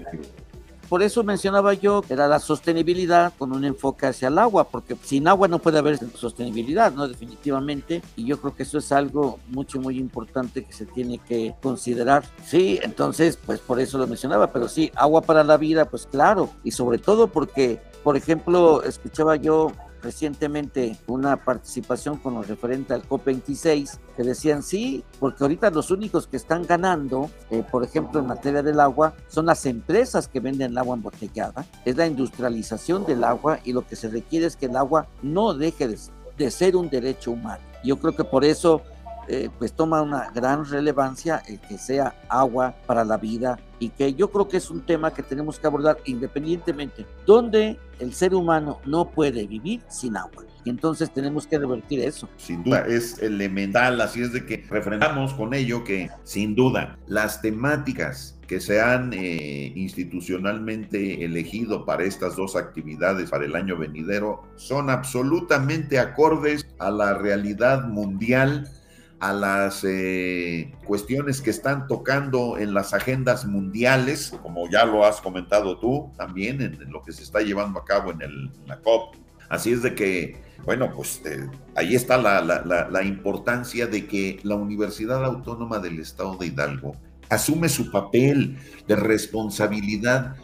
[0.88, 4.96] por eso mencionaba yo que era la sostenibilidad con un enfoque hacia el agua, porque
[5.02, 7.08] sin agua no puede haber sostenibilidad, ¿no?
[7.08, 8.02] Definitivamente.
[8.16, 12.24] Y yo creo que eso es algo mucho, muy importante que se tiene que considerar.
[12.44, 16.50] Sí, entonces, pues por eso lo mencionaba, pero sí, agua para la vida, pues claro.
[16.62, 19.72] Y sobre todo porque, por ejemplo, escuchaba yo
[20.04, 26.28] recientemente una participación con lo referente al COP26 que decían sí, porque ahorita los únicos
[26.28, 30.72] que están ganando, eh, por ejemplo, en materia del agua, son las empresas que venden
[30.72, 34.66] el agua embotellada, es la industrialización del agua y lo que se requiere es que
[34.66, 35.98] el agua no deje de,
[36.36, 37.62] de ser un derecho humano.
[37.82, 38.82] Yo creo que por eso
[39.28, 44.14] eh, pues toma una gran relevancia el que sea agua para la vida y que
[44.14, 48.80] yo creo que es un tema que tenemos que abordar independientemente donde el ser humano
[48.84, 50.44] no puede vivir sin agua.
[50.64, 52.28] Y entonces tenemos que revertir eso.
[52.38, 57.42] Sin duda, es elemental, así es de que refrendamos con ello que sin duda las
[57.42, 64.42] temáticas que se han eh, institucionalmente elegido para estas dos actividades para el año venidero
[64.56, 68.68] son absolutamente acordes a la realidad mundial
[69.24, 75.22] a las eh, cuestiones que están tocando en las agendas mundiales, como ya lo has
[75.22, 79.16] comentado tú también, en, lo que se está llevando a cabo en, la COP.
[79.48, 85.24] Así es de que, bueno, pues eh, ahí está la importancia de que la Universidad
[85.24, 86.94] Autónoma del Estado de Hidalgo
[87.30, 90.36] asume su papel de responsabilidad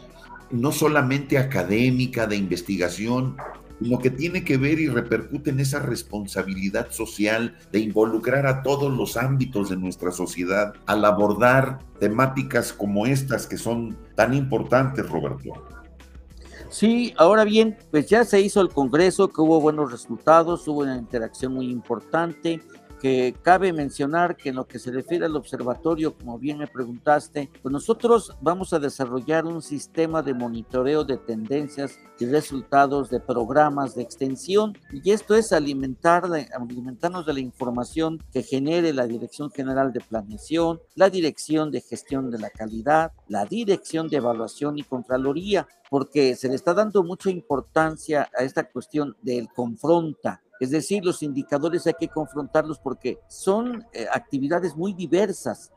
[0.49, 3.37] no solamente académica, de investigación,
[3.81, 8.95] lo que tiene que ver y repercute en esa responsabilidad social de involucrar a todos
[8.95, 15.65] los ámbitos de nuestra sociedad al abordar temáticas como estas que son tan importantes, Roberto.
[16.69, 20.95] Sí, ahora bien, pues ya se hizo el Congreso, que hubo buenos resultados, hubo una
[20.95, 22.61] interacción muy importante,
[23.01, 27.49] que cabe mencionar que en lo que se refiere al observatorio, como bien me preguntaste,
[27.63, 33.95] pues nosotros vamos a desarrollar un sistema de monitoreo de tendencias y resultados de programas
[33.95, 34.77] de extensión.
[34.91, 40.79] Y esto es alimentar, alimentarnos de la información que genere la Dirección General de Planeación,
[40.93, 46.49] la Dirección de Gestión de la Calidad, la Dirección de Evaluación y Contraloría, porque se
[46.49, 51.95] le está dando mucha importancia a esta cuestión del confronta es decir, los indicadores hay
[51.99, 55.71] que confrontarlos porque son eh, actividades muy diversas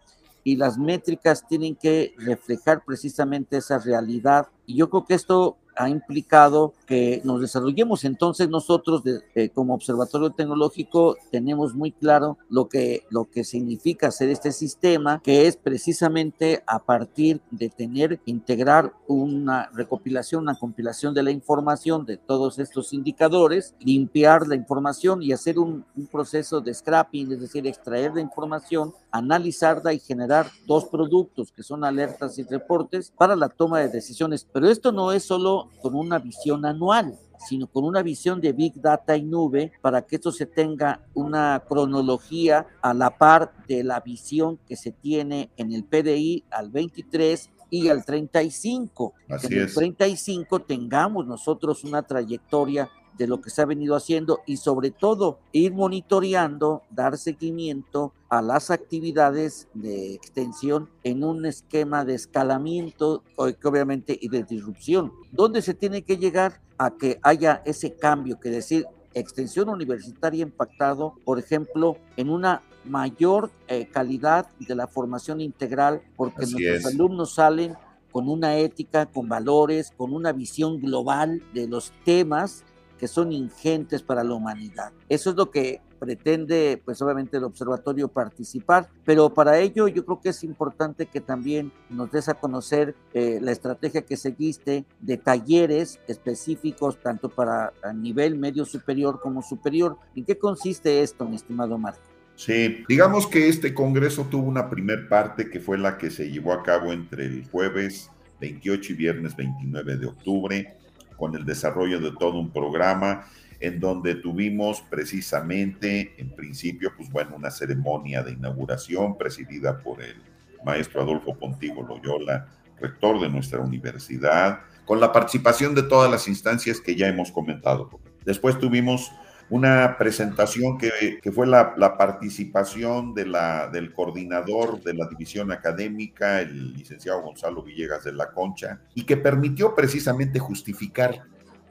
[0.45, 4.49] y las métricas tienen que reflejar precisamente esa realidad.
[4.67, 8.05] Y yo creo que esto ha implicado que nos desarrollemos.
[8.05, 9.03] Entonces nosotros
[9.35, 15.21] eh, como observatorio tecnológico tenemos muy claro lo que, lo que significa hacer este sistema,
[15.23, 22.05] que es precisamente a partir de tener, integrar una recopilación, una compilación de la información
[22.07, 27.41] de todos estos indicadores, limpiar la información y hacer un, un proceso de scrapping, es
[27.41, 33.37] decir, extraer la información, analizarla y generar dos productos que son alertas y reportes para
[33.37, 34.47] la toma de decisiones.
[34.53, 38.81] Pero esto no es solo con una visión anual, sino con una visión de Big
[38.81, 44.01] Data y nube para que esto se tenga una cronología a la par de la
[44.01, 49.15] visión que se tiene en el PDI al 23 y al 35.
[49.29, 54.41] Así en el 35 tengamos nosotros una trayectoria de lo que se ha venido haciendo
[54.47, 62.05] y sobre todo ir monitoreando, dar seguimiento a las actividades de extensión en un esquema
[62.05, 67.95] de escalamiento obviamente y de disrupción, donde se tiene que llegar a que haya ese
[67.95, 74.89] cambio, que decir, extensión universitaria impactado, por ejemplo, en una mayor eh, calidad de la
[74.89, 77.77] formación integral, porque nuestros alumnos salen
[78.11, 82.65] con una ética, con valores, con una visión global de los temas
[82.99, 84.93] que son ingentes para la humanidad.
[85.09, 90.21] Eso es lo que pretende, pues obviamente el observatorio participar, pero para ello yo creo
[90.21, 95.17] que es importante que también nos des a conocer eh, la estrategia que seguiste de
[95.17, 99.97] talleres específicos, tanto para nivel medio superior como superior.
[100.15, 102.01] ¿En qué consiste esto, mi estimado Marco?
[102.37, 106.53] Sí, digamos que este congreso tuvo una primer parte que fue la que se llevó
[106.53, 110.77] a cabo entre el jueves 28 y viernes 29 de octubre,
[111.17, 113.25] con el desarrollo de todo un programa
[113.65, 120.17] en donde tuvimos precisamente, en principio, pues bueno, una ceremonia de inauguración presidida por el
[120.65, 122.47] maestro Adolfo Pontigo Loyola,
[122.79, 127.89] rector de nuestra universidad, con la participación de todas las instancias que ya hemos comentado.
[128.27, 129.11] Después tuvimos
[129.49, 135.53] una presentación que, que fue la, la, participación de la, del coordinador de la división
[135.53, 141.23] académica, el licenciado Gonzalo Villegas de la Concha, y que permitió precisamente justificar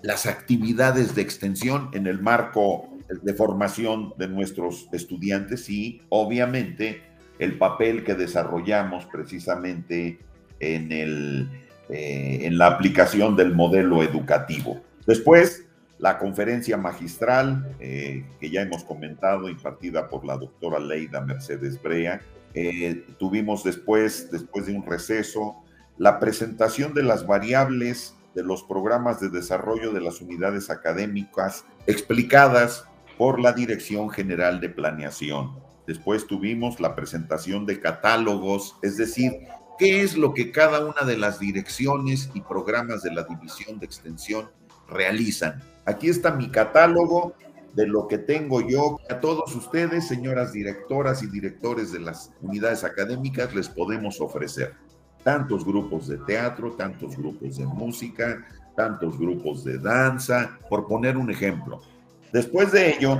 [0.03, 7.01] las actividades de extensión en el marco de formación de nuestros estudiantes y obviamente
[7.39, 10.19] el papel que desarrollamos precisamente
[10.59, 11.49] en, el,
[11.89, 14.81] eh, en la aplicación del modelo educativo.
[15.07, 15.65] Después,
[15.99, 22.21] la conferencia magistral eh, que ya hemos comentado, impartida por la doctora Leida Mercedes Brea.
[22.53, 25.55] Eh, tuvimos después, después de un receso,
[25.97, 32.85] la presentación de las variables de los programas de desarrollo de las unidades académicas explicadas
[33.17, 35.55] por la Dirección General de Planeación.
[35.85, 39.33] Después tuvimos la presentación de catálogos, es decir,
[39.77, 43.85] qué es lo que cada una de las direcciones y programas de la División de
[43.85, 44.49] Extensión
[44.87, 45.61] realizan.
[45.85, 47.35] Aquí está mi catálogo
[47.73, 48.99] de lo que tengo yo.
[49.09, 54.75] A todos ustedes, señoras directoras y directores de las unidades académicas, les podemos ofrecer
[55.23, 58.45] tantos grupos de teatro, tantos grupos de música,
[58.75, 61.81] tantos grupos de danza, por poner un ejemplo.
[62.31, 63.19] Después de ello,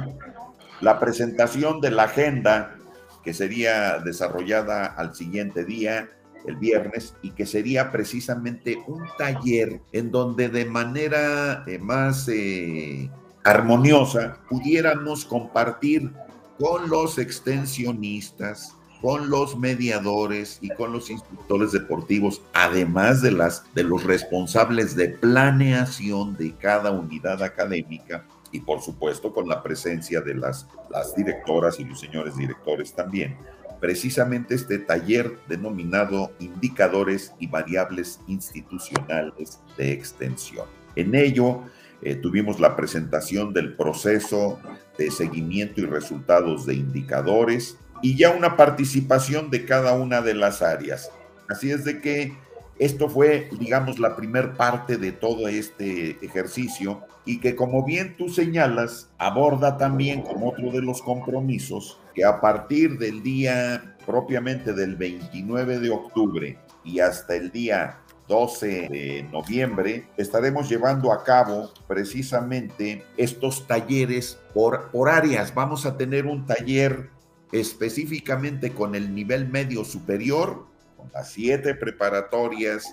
[0.82, 2.76] la presentación de la agenda
[3.24, 6.10] que sería desarrollada al siguiente día,
[6.46, 13.10] el viernes, y que sería precisamente un taller en donde de manera eh, más eh,
[13.46, 16.12] armoniosa pudiéramos compartir
[16.60, 23.84] con los extensionistas, con los mediadores y con los instructores deportivos, además de, las, de
[23.84, 30.36] los responsables de planeación de cada unidad académica y por supuesto con la presencia de
[30.36, 33.36] las, las directoras y los señores directores también.
[33.82, 40.66] Precisamente este taller denominado Indicadores y Variables Institucionales de Extensión.
[40.96, 41.64] En ello
[42.02, 44.62] eh, tuvimos la presentación del proceso
[44.98, 50.62] de seguimiento y resultados de indicadores, y ya una participación de cada una de las
[50.62, 51.10] áreas.
[51.50, 52.34] Así es de que
[52.78, 58.28] esto fue, digamos, la primer parte de todo este ejercicio y que como bien tú
[58.28, 64.98] señalas, aborda también como otro de los compromisos que a partir del día propiamente del
[64.98, 73.06] 29 de octubre y hasta el día 12 de noviembre estaremos llevando a cabo precisamente
[73.16, 75.54] estos talleres por, por áreas.
[75.54, 77.13] Vamos a tener un taller
[77.54, 80.66] específicamente con el nivel medio superior,
[80.98, 82.84] con las siete preparatorias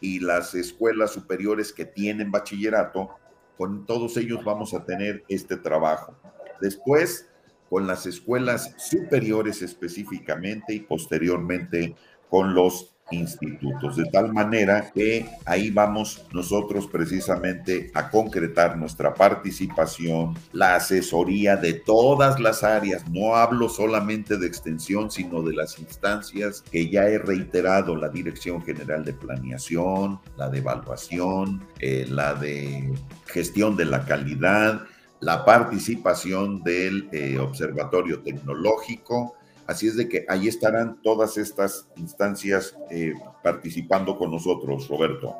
[0.00, 3.10] y las escuelas superiores que tienen bachillerato,
[3.58, 6.16] con todos ellos vamos a tener este trabajo.
[6.62, 7.28] Después,
[7.68, 11.94] con las escuelas superiores específicamente y posteriormente
[12.30, 20.34] con los institutos, de tal manera que ahí vamos nosotros precisamente a concretar nuestra participación,
[20.52, 26.62] la asesoría de todas las áreas, no hablo solamente de extensión, sino de las instancias
[26.70, 32.92] que ya he reiterado, la Dirección General de Planeación, la de Evaluación, eh, la de
[33.26, 34.82] Gestión de la Calidad,
[35.20, 39.36] la participación del eh, Observatorio Tecnológico,
[39.70, 45.36] Así es de que ahí estarán todas estas instancias eh, participando con nosotros, Roberto.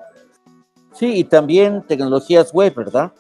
[0.93, 3.12] Sí, y también tecnologías web, ¿verdad?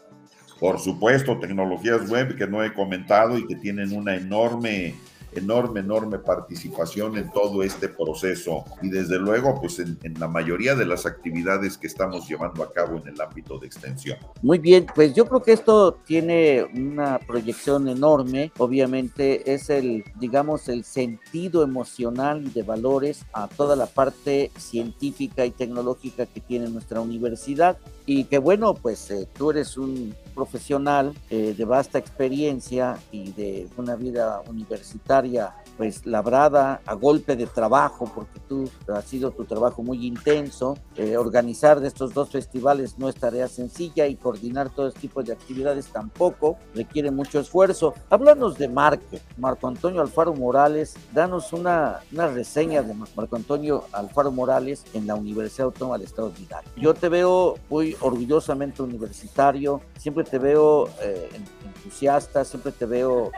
[0.60, 4.94] Por supuesto, tecnologías web que no he comentado y que tienen una enorme
[5.32, 8.64] enorme, enorme participación en todo este proceso.
[8.82, 12.98] Y desde luego pues en, la mayoría de las actividades que estamos llevando a cabo
[12.98, 14.18] en el ámbito de extensión.
[14.42, 20.68] Muy bien, pues yo creo que esto tiene una proyección enorme, obviamente es el, digamos,
[20.68, 26.68] el sentido emocional y de valores a toda la parte científica y tecnológica que tiene
[26.68, 27.78] nuestra universidad.
[28.06, 33.68] Y que bueno, pues eh, tú eres un profesional eh, de vasta experiencia y de
[33.76, 39.82] una vida universitaria pues labrada a golpe de trabajo, porque tú ha sido tu trabajo
[39.82, 40.76] muy intenso.
[40.94, 45.22] Eh, organizar de estos dos festivales no es tarea sencilla y coordinar todo este tipo
[45.22, 47.94] de actividades tampoco requiere mucho esfuerzo.
[48.10, 54.30] Háblanos de Marco, Marco Antonio Alfaro Morales, danos una, una reseña de Marco Antonio Alfaro
[54.30, 56.70] Morales en la Universidad Autónoma del Estado de Hidalgo.
[56.76, 61.30] Yo te veo muy orgullosamente universitario, siempre te veo eh,
[61.64, 63.32] entusiasta, siempre te veo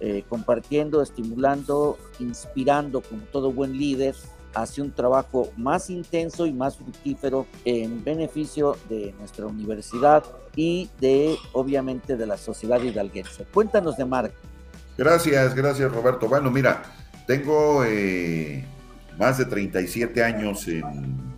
[0.00, 4.14] eh, compartiendo, estimulando, inspirando como todo buen líder
[4.54, 10.24] hacia un trabajo más intenso y más fructífero en beneficio de nuestra universidad
[10.56, 13.44] y de, obviamente, de la sociedad hidalguense.
[13.52, 14.34] Cuéntanos de Marco.
[14.96, 16.28] Gracias, gracias Roberto.
[16.28, 16.82] Bueno, mira,
[17.26, 18.64] tengo eh,
[19.18, 21.28] más de 37 años en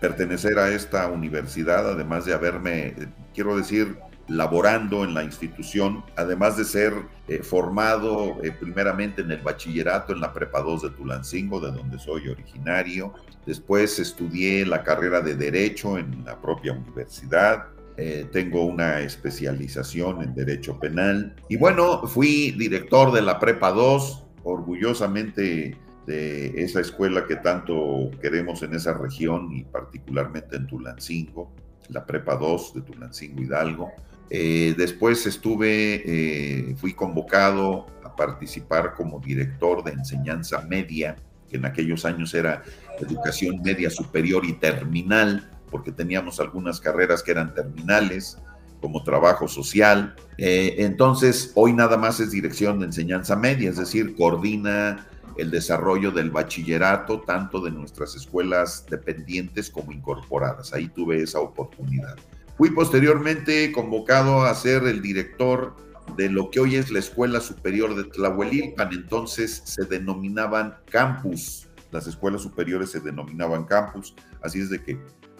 [0.00, 2.94] pertenecer a esta universidad, además de haberme,
[3.34, 3.98] quiero decir,
[4.32, 6.94] laborando en la institución, además de ser
[7.28, 11.98] eh, formado eh, primeramente en el bachillerato en la Prepa 2 de Tulancingo, de donde
[11.98, 13.12] soy originario.
[13.44, 17.66] Después estudié la carrera de Derecho en la propia universidad.
[17.98, 21.36] Eh, tengo una especialización en Derecho Penal.
[21.50, 25.76] Y bueno, fui director de la Prepa 2, orgullosamente
[26.06, 31.52] de esa escuela que tanto queremos en esa región y particularmente en Tulancingo,
[31.90, 33.92] la Prepa 2 de Tulancingo Hidalgo.
[34.34, 41.16] Eh, después estuve, eh, fui convocado a participar como director de enseñanza media,
[41.50, 42.62] que en aquellos años era
[42.98, 48.38] educación media superior y terminal, porque teníamos algunas carreras que eran terminales,
[48.80, 50.16] como trabajo social.
[50.38, 56.10] Eh, entonces, hoy nada más es dirección de enseñanza media, es decir, coordina el desarrollo
[56.10, 60.72] del bachillerato, tanto de nuestras escuelas dependientes como incorporadas.
[60.72, 62.16] Ahí tuve esa oportunidad.
[62.62, 65.74] Fui posteriormente convocado a ser el director
[66.16, 72.06] de lo que hoy es la Escuela Superior de Tlahuelilpan, entonces se denominaban campus, las
[72.06, 74.96] escuelas superiores se denominaban campus, así es de que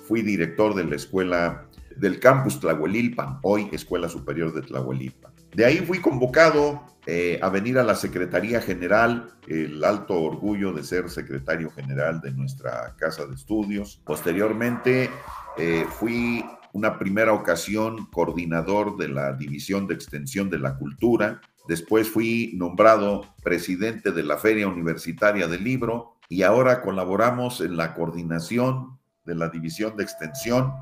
[0.08, 5.30] fui director de la escuela del campus Tlahuelilpan, hoy Escuela Superior de Tlahuelilpan.
[5.54, 10.82] De ahí fui convocado eh, a venir a la Secretaría General, el alto orgullo de
[10.82, 14.00] ser secretario general de nuestra casa de estudios.
[14.04, 15.08] Posteriormente
[15.56, 21.40] eh, fui una primera ocasión coordinador de la División de Extensión de la Cultura.
[21.68, 27.94] Después fui nombrado presidente de la Feria Universitaria del Libro y ahora colaboramos en la
[27.94, 30.72] coordinación de la División de Extensión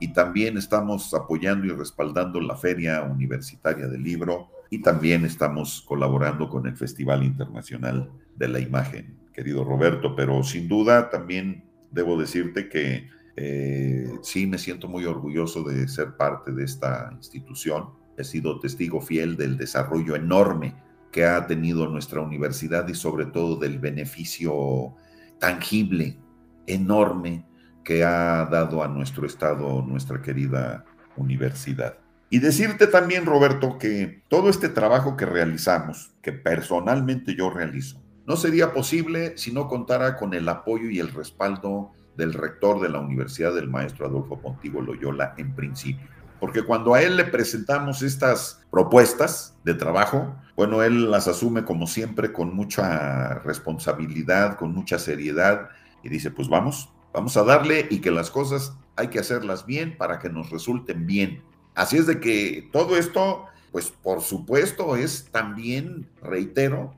[0.00, 6.48] y también estamos apoyando y respaldando la Feria Universitaria del Libro y también estamos colaborando
[6.48, 12.68] con el Festival Internacional de la Imagen, querido Roberto, pero sin duda también debo decirte
[12.68, 17.90] que eh, sí me siento muy orgulloso de ser parte de esta institución.
[18.16, 20.76] He sido testigo fiel del desarrollo enorme
[21.10, 24.94] que ha tenido nuestra universidad y sobre todo del beneficio
[25.38, 26.18] tangible,
[26.66, 27.46] enorme
[27.84, 30.84] que ha dado a nuestro estado nuestra querida
[31.16, 31.98] universidad.
[32.30, 38.36] Y decirte también, Roberto, que todo este trabajo que realizamos, que personalmente yo realizo, no
[38.36, 43.00] sería posible si no contara con el apoyo y el respaldo del rector de la
[43.00, 46.06] universidad, del maestro Adolfo Pontigo Loyola, en principio.
[46.40, 51.86] Porque cuando a él le presentamos estas propuestas de trabajo, bueno, él las asume como
[51.86, 55.70] siempre con mucha responsabilidad, con mucha seriedad
[56.02, 59.96] y dice, pues vamos, vamos a darle y que las cosas hay que hacerlas bien
[59.96, 61.42] para que nos resulten bien.
[61.74, 66.94] Así es de que todo esto, pues por supuesto, es también, reitero,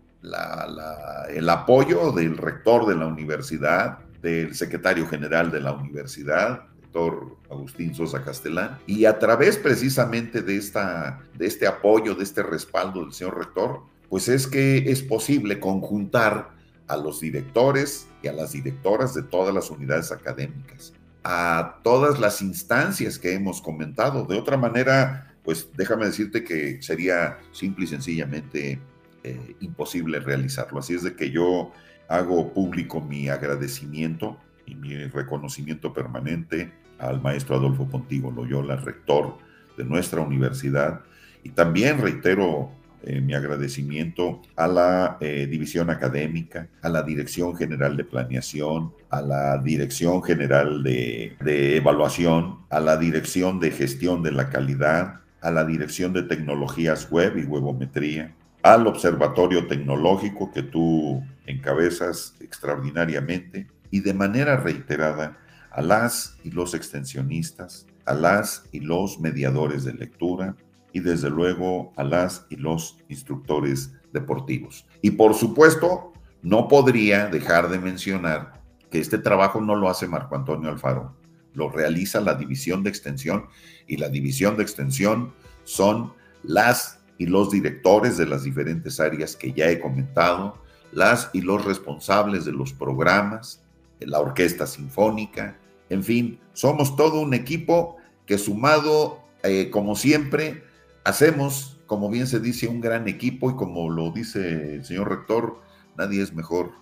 [1.30, 7.94] el apoyo del rector de la universidad, del secretario general de la universidad, doctor Agustín
[7.94, 13.12] Sosa Castelán, y a través precisamente de, esta, de este apoyo, de este respaldo del
[13.12, 16.50] señor rector, pues es que es posible conjuntar
[16.88, 22.42] a los directores y a las directoras de todas las unidades académicas, a todas las
[22.42, 24.24] instancias que hemos comentado.
[24.24, 28.80] De otra manera, pues déjame decirte que sería simple y sencillamente
[29.22, 30.80] eh, imposible realizarlo.
[30.80, 31.72] Así es de que yo
[32.08, 34.36] hago público mi agradecimiento
[34.66, 39.38] y mi reconocimiento permanente al maestro Adolfo Pontigo Loyola, rector
[39.76, 41.00] de nuestra universidad,
[41.42, 42.70] y también reitero
[43.02, 49.20] eh, mi agradecimiento a la eh, División Académica, a la Dirección General de Planeación, a
[49.20, 55.50] la Dirección General de, de Evaluación, a la Dirección de Gestión de la Calidad, a
[55.50, 58.34] la Dirección de Tecnologías Web y Webometría,
[58.72, 65.38] al Observatorio Tecnológico que tú encabezas extraordinariamente y de manera reiterada
[65.70, 70.56] a las y los extensionistas, a las y los mediadores de lectura
[70.92, 74.84] y desde luego a las y los instructores deportivos.
[75.00, 76.12] Y por supuesto,
[76.42, 78.60] no podría dejar de mencionar
[78.90, 81.14] que este trabajo no lo hace Marco Antonio Alfaro,
[81.54, 83.46] lo realiza la división de extensión
[83.86, 89.52] y la división de extensión son las y los directores de las diferentes áreas que
[89.52, 90.58] ya he comentado,
[90.92, 93.62] las y los responsables de los programas,
[94.00, 95.58] la orquesta sinfónica,
[95.88, 97.96] en fin, somos todo un equipo
[98.26, 100.64] que sumado, eh, como siempre,
[101.04, 105.60] hacemos, como bien se dice, un gran equipo y como lo dice el señor rector,
[105.96, 106.72] nadie es mejor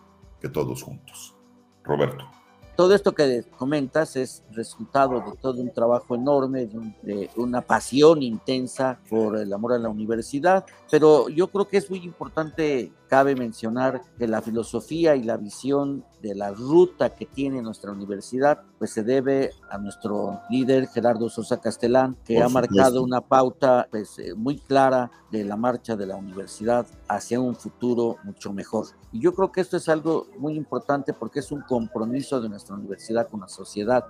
[0.40, 1.36] que todos juntos.
[1.84, 2.33] Roberto.
[2.76, 8.98] Todo esto que comentas es resultado de todo un trabajo enorme, de, una pasión intensa
[9.08, 14.02] por el amor a la universidad, pero yo creo que es muy importante, cabe mencionar
[14.18, 19.02] que la filosofía y la visión de la ruta que tiene nuestra universidad, pues se
[19.02, 24.58] debe a nuestro líder Gerardo Sosa Castelán, que ha marcado una pauta pues, eh, muy
[24.58, 28.88] clara de la marcha de la universidad hacia un futuro mucho mejor.
[29.10, 32.74] Y yo creo que esto es algo muy importante porque es un compromiso de nuestra
[32.74, 34.04] universidad con la sociedad.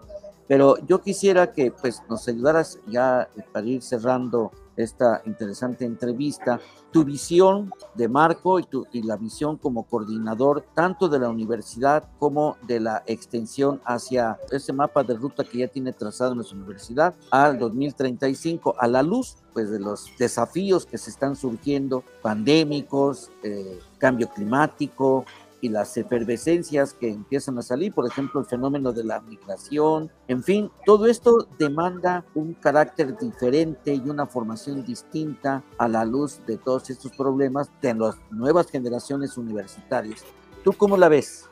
[0.47, 7.05] Pero yo quisiera que pues, nos ayudaras ya para ir cerrando esta interesante entrevista, tu
[7.05, 12.57] visión de Marco y, tu, y la visión como coordinador tanto de la universidad como
[12.63, 17.59] de la extensión hacia ese mapa de ruta que ya tiene trazado nuestra universidad al
[17.59, 24.29] 2035, a la luz pues de los desafíos que se están surgiendo, pandémicos, eh, cambio
[24.29, 25.25] climático,
[25.65, 30.43] y las efervescencias que empiezan a salir, por ejemplo, el fenómeno de la migración, en
[30.43, 36.59] fin, todo esto demanda un carácter diferente y una formación distinta a la luz de
[36.59, 40.23] todos estos problemas de las nuevas generaciones universitarias.
[40.63, 41.47] ¿Tú cómo la ves?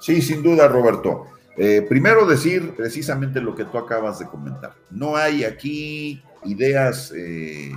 [0.00, 1.26] Sí, sin duda, Roberto.
[1.56, 4.74] Eh, primero decir precisamente lo que tú acabas de comentar.
[4.90, 7.70] No hay aquí ideas eh,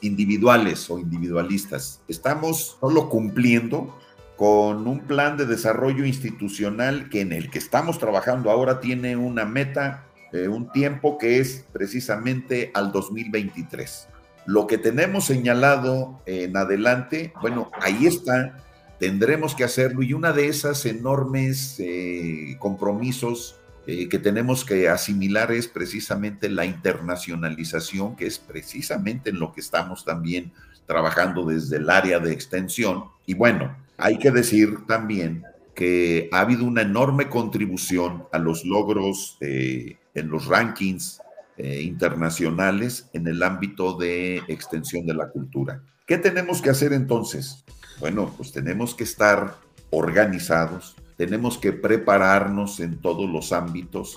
[0.00, 2.00] individuales o individualistas.
[2.08, 3.96] Estamos solo cumpliendo
[4.40, 9.44] con un plan de desarrollo institucional que en el que estamos trabajando ahora tiene una
[9.44, 14.08] meta, eh, un tiempo que es precisamente al 2023.
[14.46, 18.56] Lo que tenemos señalado en adelante, bueno, ahí está,
[18.98, 25.52] tendremos que hacerlo y una de esas enormes eh, compromisos eh, que tenemos que asimilar
[25.52, 30.50] es precisamente la internacionalización, que es precisamente en lo que estamos también
[30.86, 33.04] trabajando desde el área de extensión.
[33.26, 35.44] Y bueno, hay que decir también
[35.74, 41.20] que ha habido una enorme contribución a los logros eh, en los rankings
[41.56, 45.82] eh, internacionales en el ámbito de extensión de la cultura.
[46.06, 47.64] ¿Qué tenemos que hacer entonces?
[47.98, 49.56] Bueno, pues tenemos que estar
[49.90, 54.16] organizados, tenemos que prepararnos en todos los ámbitos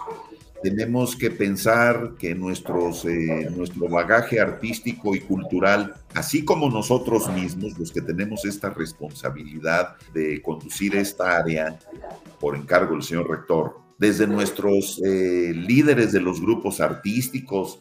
[0.64, 7.78] tenemos que pensar que nuestros, eh, nuestro bagaje artístico y cultural, así como nosotros mismos,
[7.78, 11.78] los que tenemos esta responsabilidad de conducir esta área
[12.40, 17.80] por encargo del señor rector, desde nuestros eh, líderes de los grupos artísticos,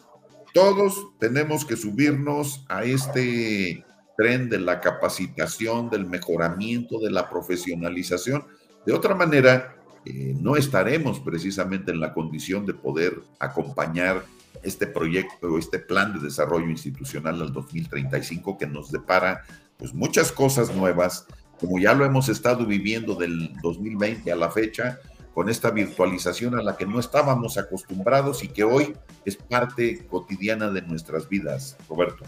[0.53, 3.85] todos tenemos que subirnos a este
[4.17, 8.45] tren de la capacitación, del mejoramiento, de la profesionalización.
[8.85, 14.25] De otra manera, eh, no estaremos precisamente en la condición de poder acompañar
[14.63, 19.43] este proyecto, este plan de desarrollo institucional al 2035 que nos depara
[19.77, 21.27] pues muchas cosas nuevas,
[21.59, 24.99] como ya lo hemos estado viviendo del 2020 a la fecha,
[25.35, 28.95] con esta virtualización a la que no estábamos acostumbrados y que hoy
[29.25, 32.25] es parte cotidiana de nuestras vidas, Roberto.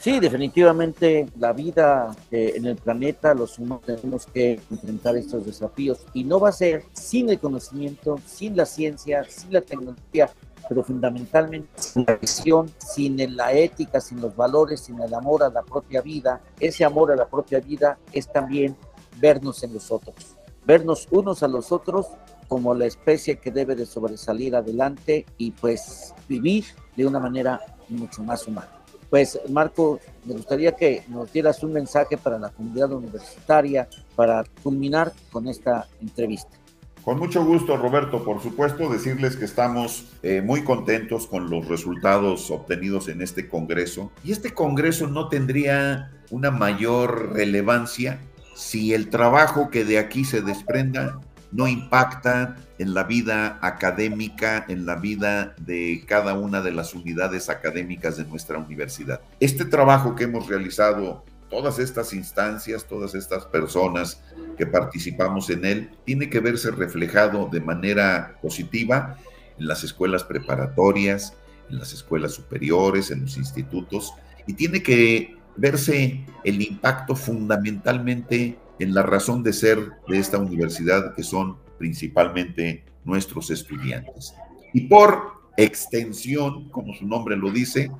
[0.00, 6.06] Sí, definitivamente la vida eh, en el planeta, los humanos tenemos que enfrentar estos desafíos
[6.14, 10.30] y no va a ser sin el conocimiento, sin la ciencia, sin la tecnología,
[10.70, 15.50] pero fundamentalmente sin la visión, sin la ética, sin los valores, sin el amor a
[15.50, 16.40] la propia vida.
[16.58, 18.74] Ese amor a la propia vida es también
[19.18, 20.34] vernos en los otros,
[20.64, 22.06] vernos unos a los otros
[22.48, 26.64] como la especie que debe de sobresalir adelante y pues vivir
[26.96, 28.79] de una manera mucho más humana.
[29.10, 35.12] Pues Marco, me gustaría que nos dieras un mensaje para la comunidad universitaria para culminar
[35.32, 36.60] con esta entrevista.
[37.02, 38.22] Con mucho gusto, Roberto.
[38.24, 44.12] Por supuesto, decirles que estamos eh, muy contentos con los resultados obtenidos en este Congreso.
[44.22, 48.20] Y este Congreso no tendría una mayor relevancia
[48.54, 51.18] si el trabajo que de aquí se desprenda
[51.52, 57.48] no impacta en la vida académica, en la vida de cada una de las unidades
[57.48, 59.20] académicas de nuestra universidad.
[59.40, 64.22] Este trabajo que hemos realizado, todas estas instancias, todas estas personas
[64.56, 69.16] que participamos en él, tiene que verse reflejado de manera positiva
[69.58, 71.34] en las escuelas preparatorias,
[71.68, 74.14] en las escuelas superiores, en los institutos,
[74.46, 81.14] y tiene que verse el impacto fundamentalmente en la razón de ser de esta universidad,
[81.14, 84.34] que son principalmente nuestros estudiantes.
[84.72, 87.90] Y por extensión, como su nombre lo dice,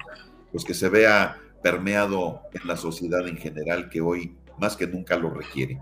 [0.51, 5.17] pues que se vea permeado en la sociedad en general que hoy más que nunca
[5.17, 5.79] lo requiere.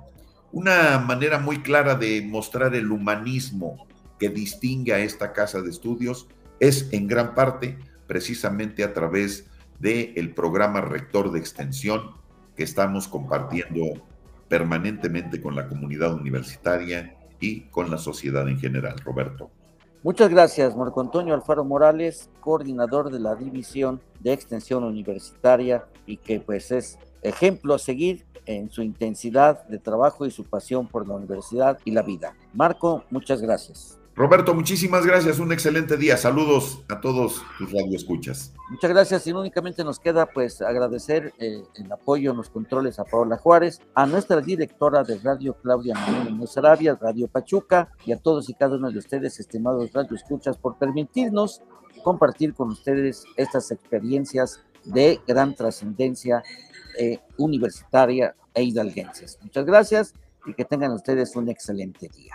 [0.51, 3.86] Una manera muy clara de mostrar el humanismo
[4.18, 6.26] que distingue a esta casa de estudios
[6.59, 9.46] es en gran parte precisamente a través
[9.78, 12.16] del el programa rector de extensión
[12.57, 14.08] que estamos compartiendo
[14.49, 18.99] permanentemente con la comunidad universitaria y con la sociedad en general.
[19.05, 19.51] Roberto.
[20.03, 26.38] Muchas gracias, Marco Antonio Alfaro Morales, coordinador de la División de Extensión Universitaria y que
[26.38, 31.14] pues es ejemplo a seguir en su intensidad de trabajo y su pasión por la
[31.14, 32.34] universidad y la vida.
[32.55, 33.97] Marco, muchas gracias.
[34.19, 35.39] Roberto, muchísimas gracias.
[35.39, 36.16] Un excelente día.
[36.16, 38.53] Saludos a todos tus radioescuchas.
[38.69, 39.25] Muchas gracias.
[39.29, 43.81] Y únicamente nos queda pues agradecer eh, el apoyo en los controles a Paola Juárez,
[43.95, 48.75] a nuestra directora de radio Claudia Manuel Sarabia, Radio Pachuca y a todos y cada
[48.75, 51.62] uno de ustedes, estimados radioescuchas, por permitirnos
[52.03, 56.43] compartir con ustedes estas experiencias de gran trascendencia
[56.99, 59.39] eh, universitaria e hidalguenses.
[59.43, 60.14] Muchas gracias
[60.45, 62.35] y que tengan ustedes un excelente día.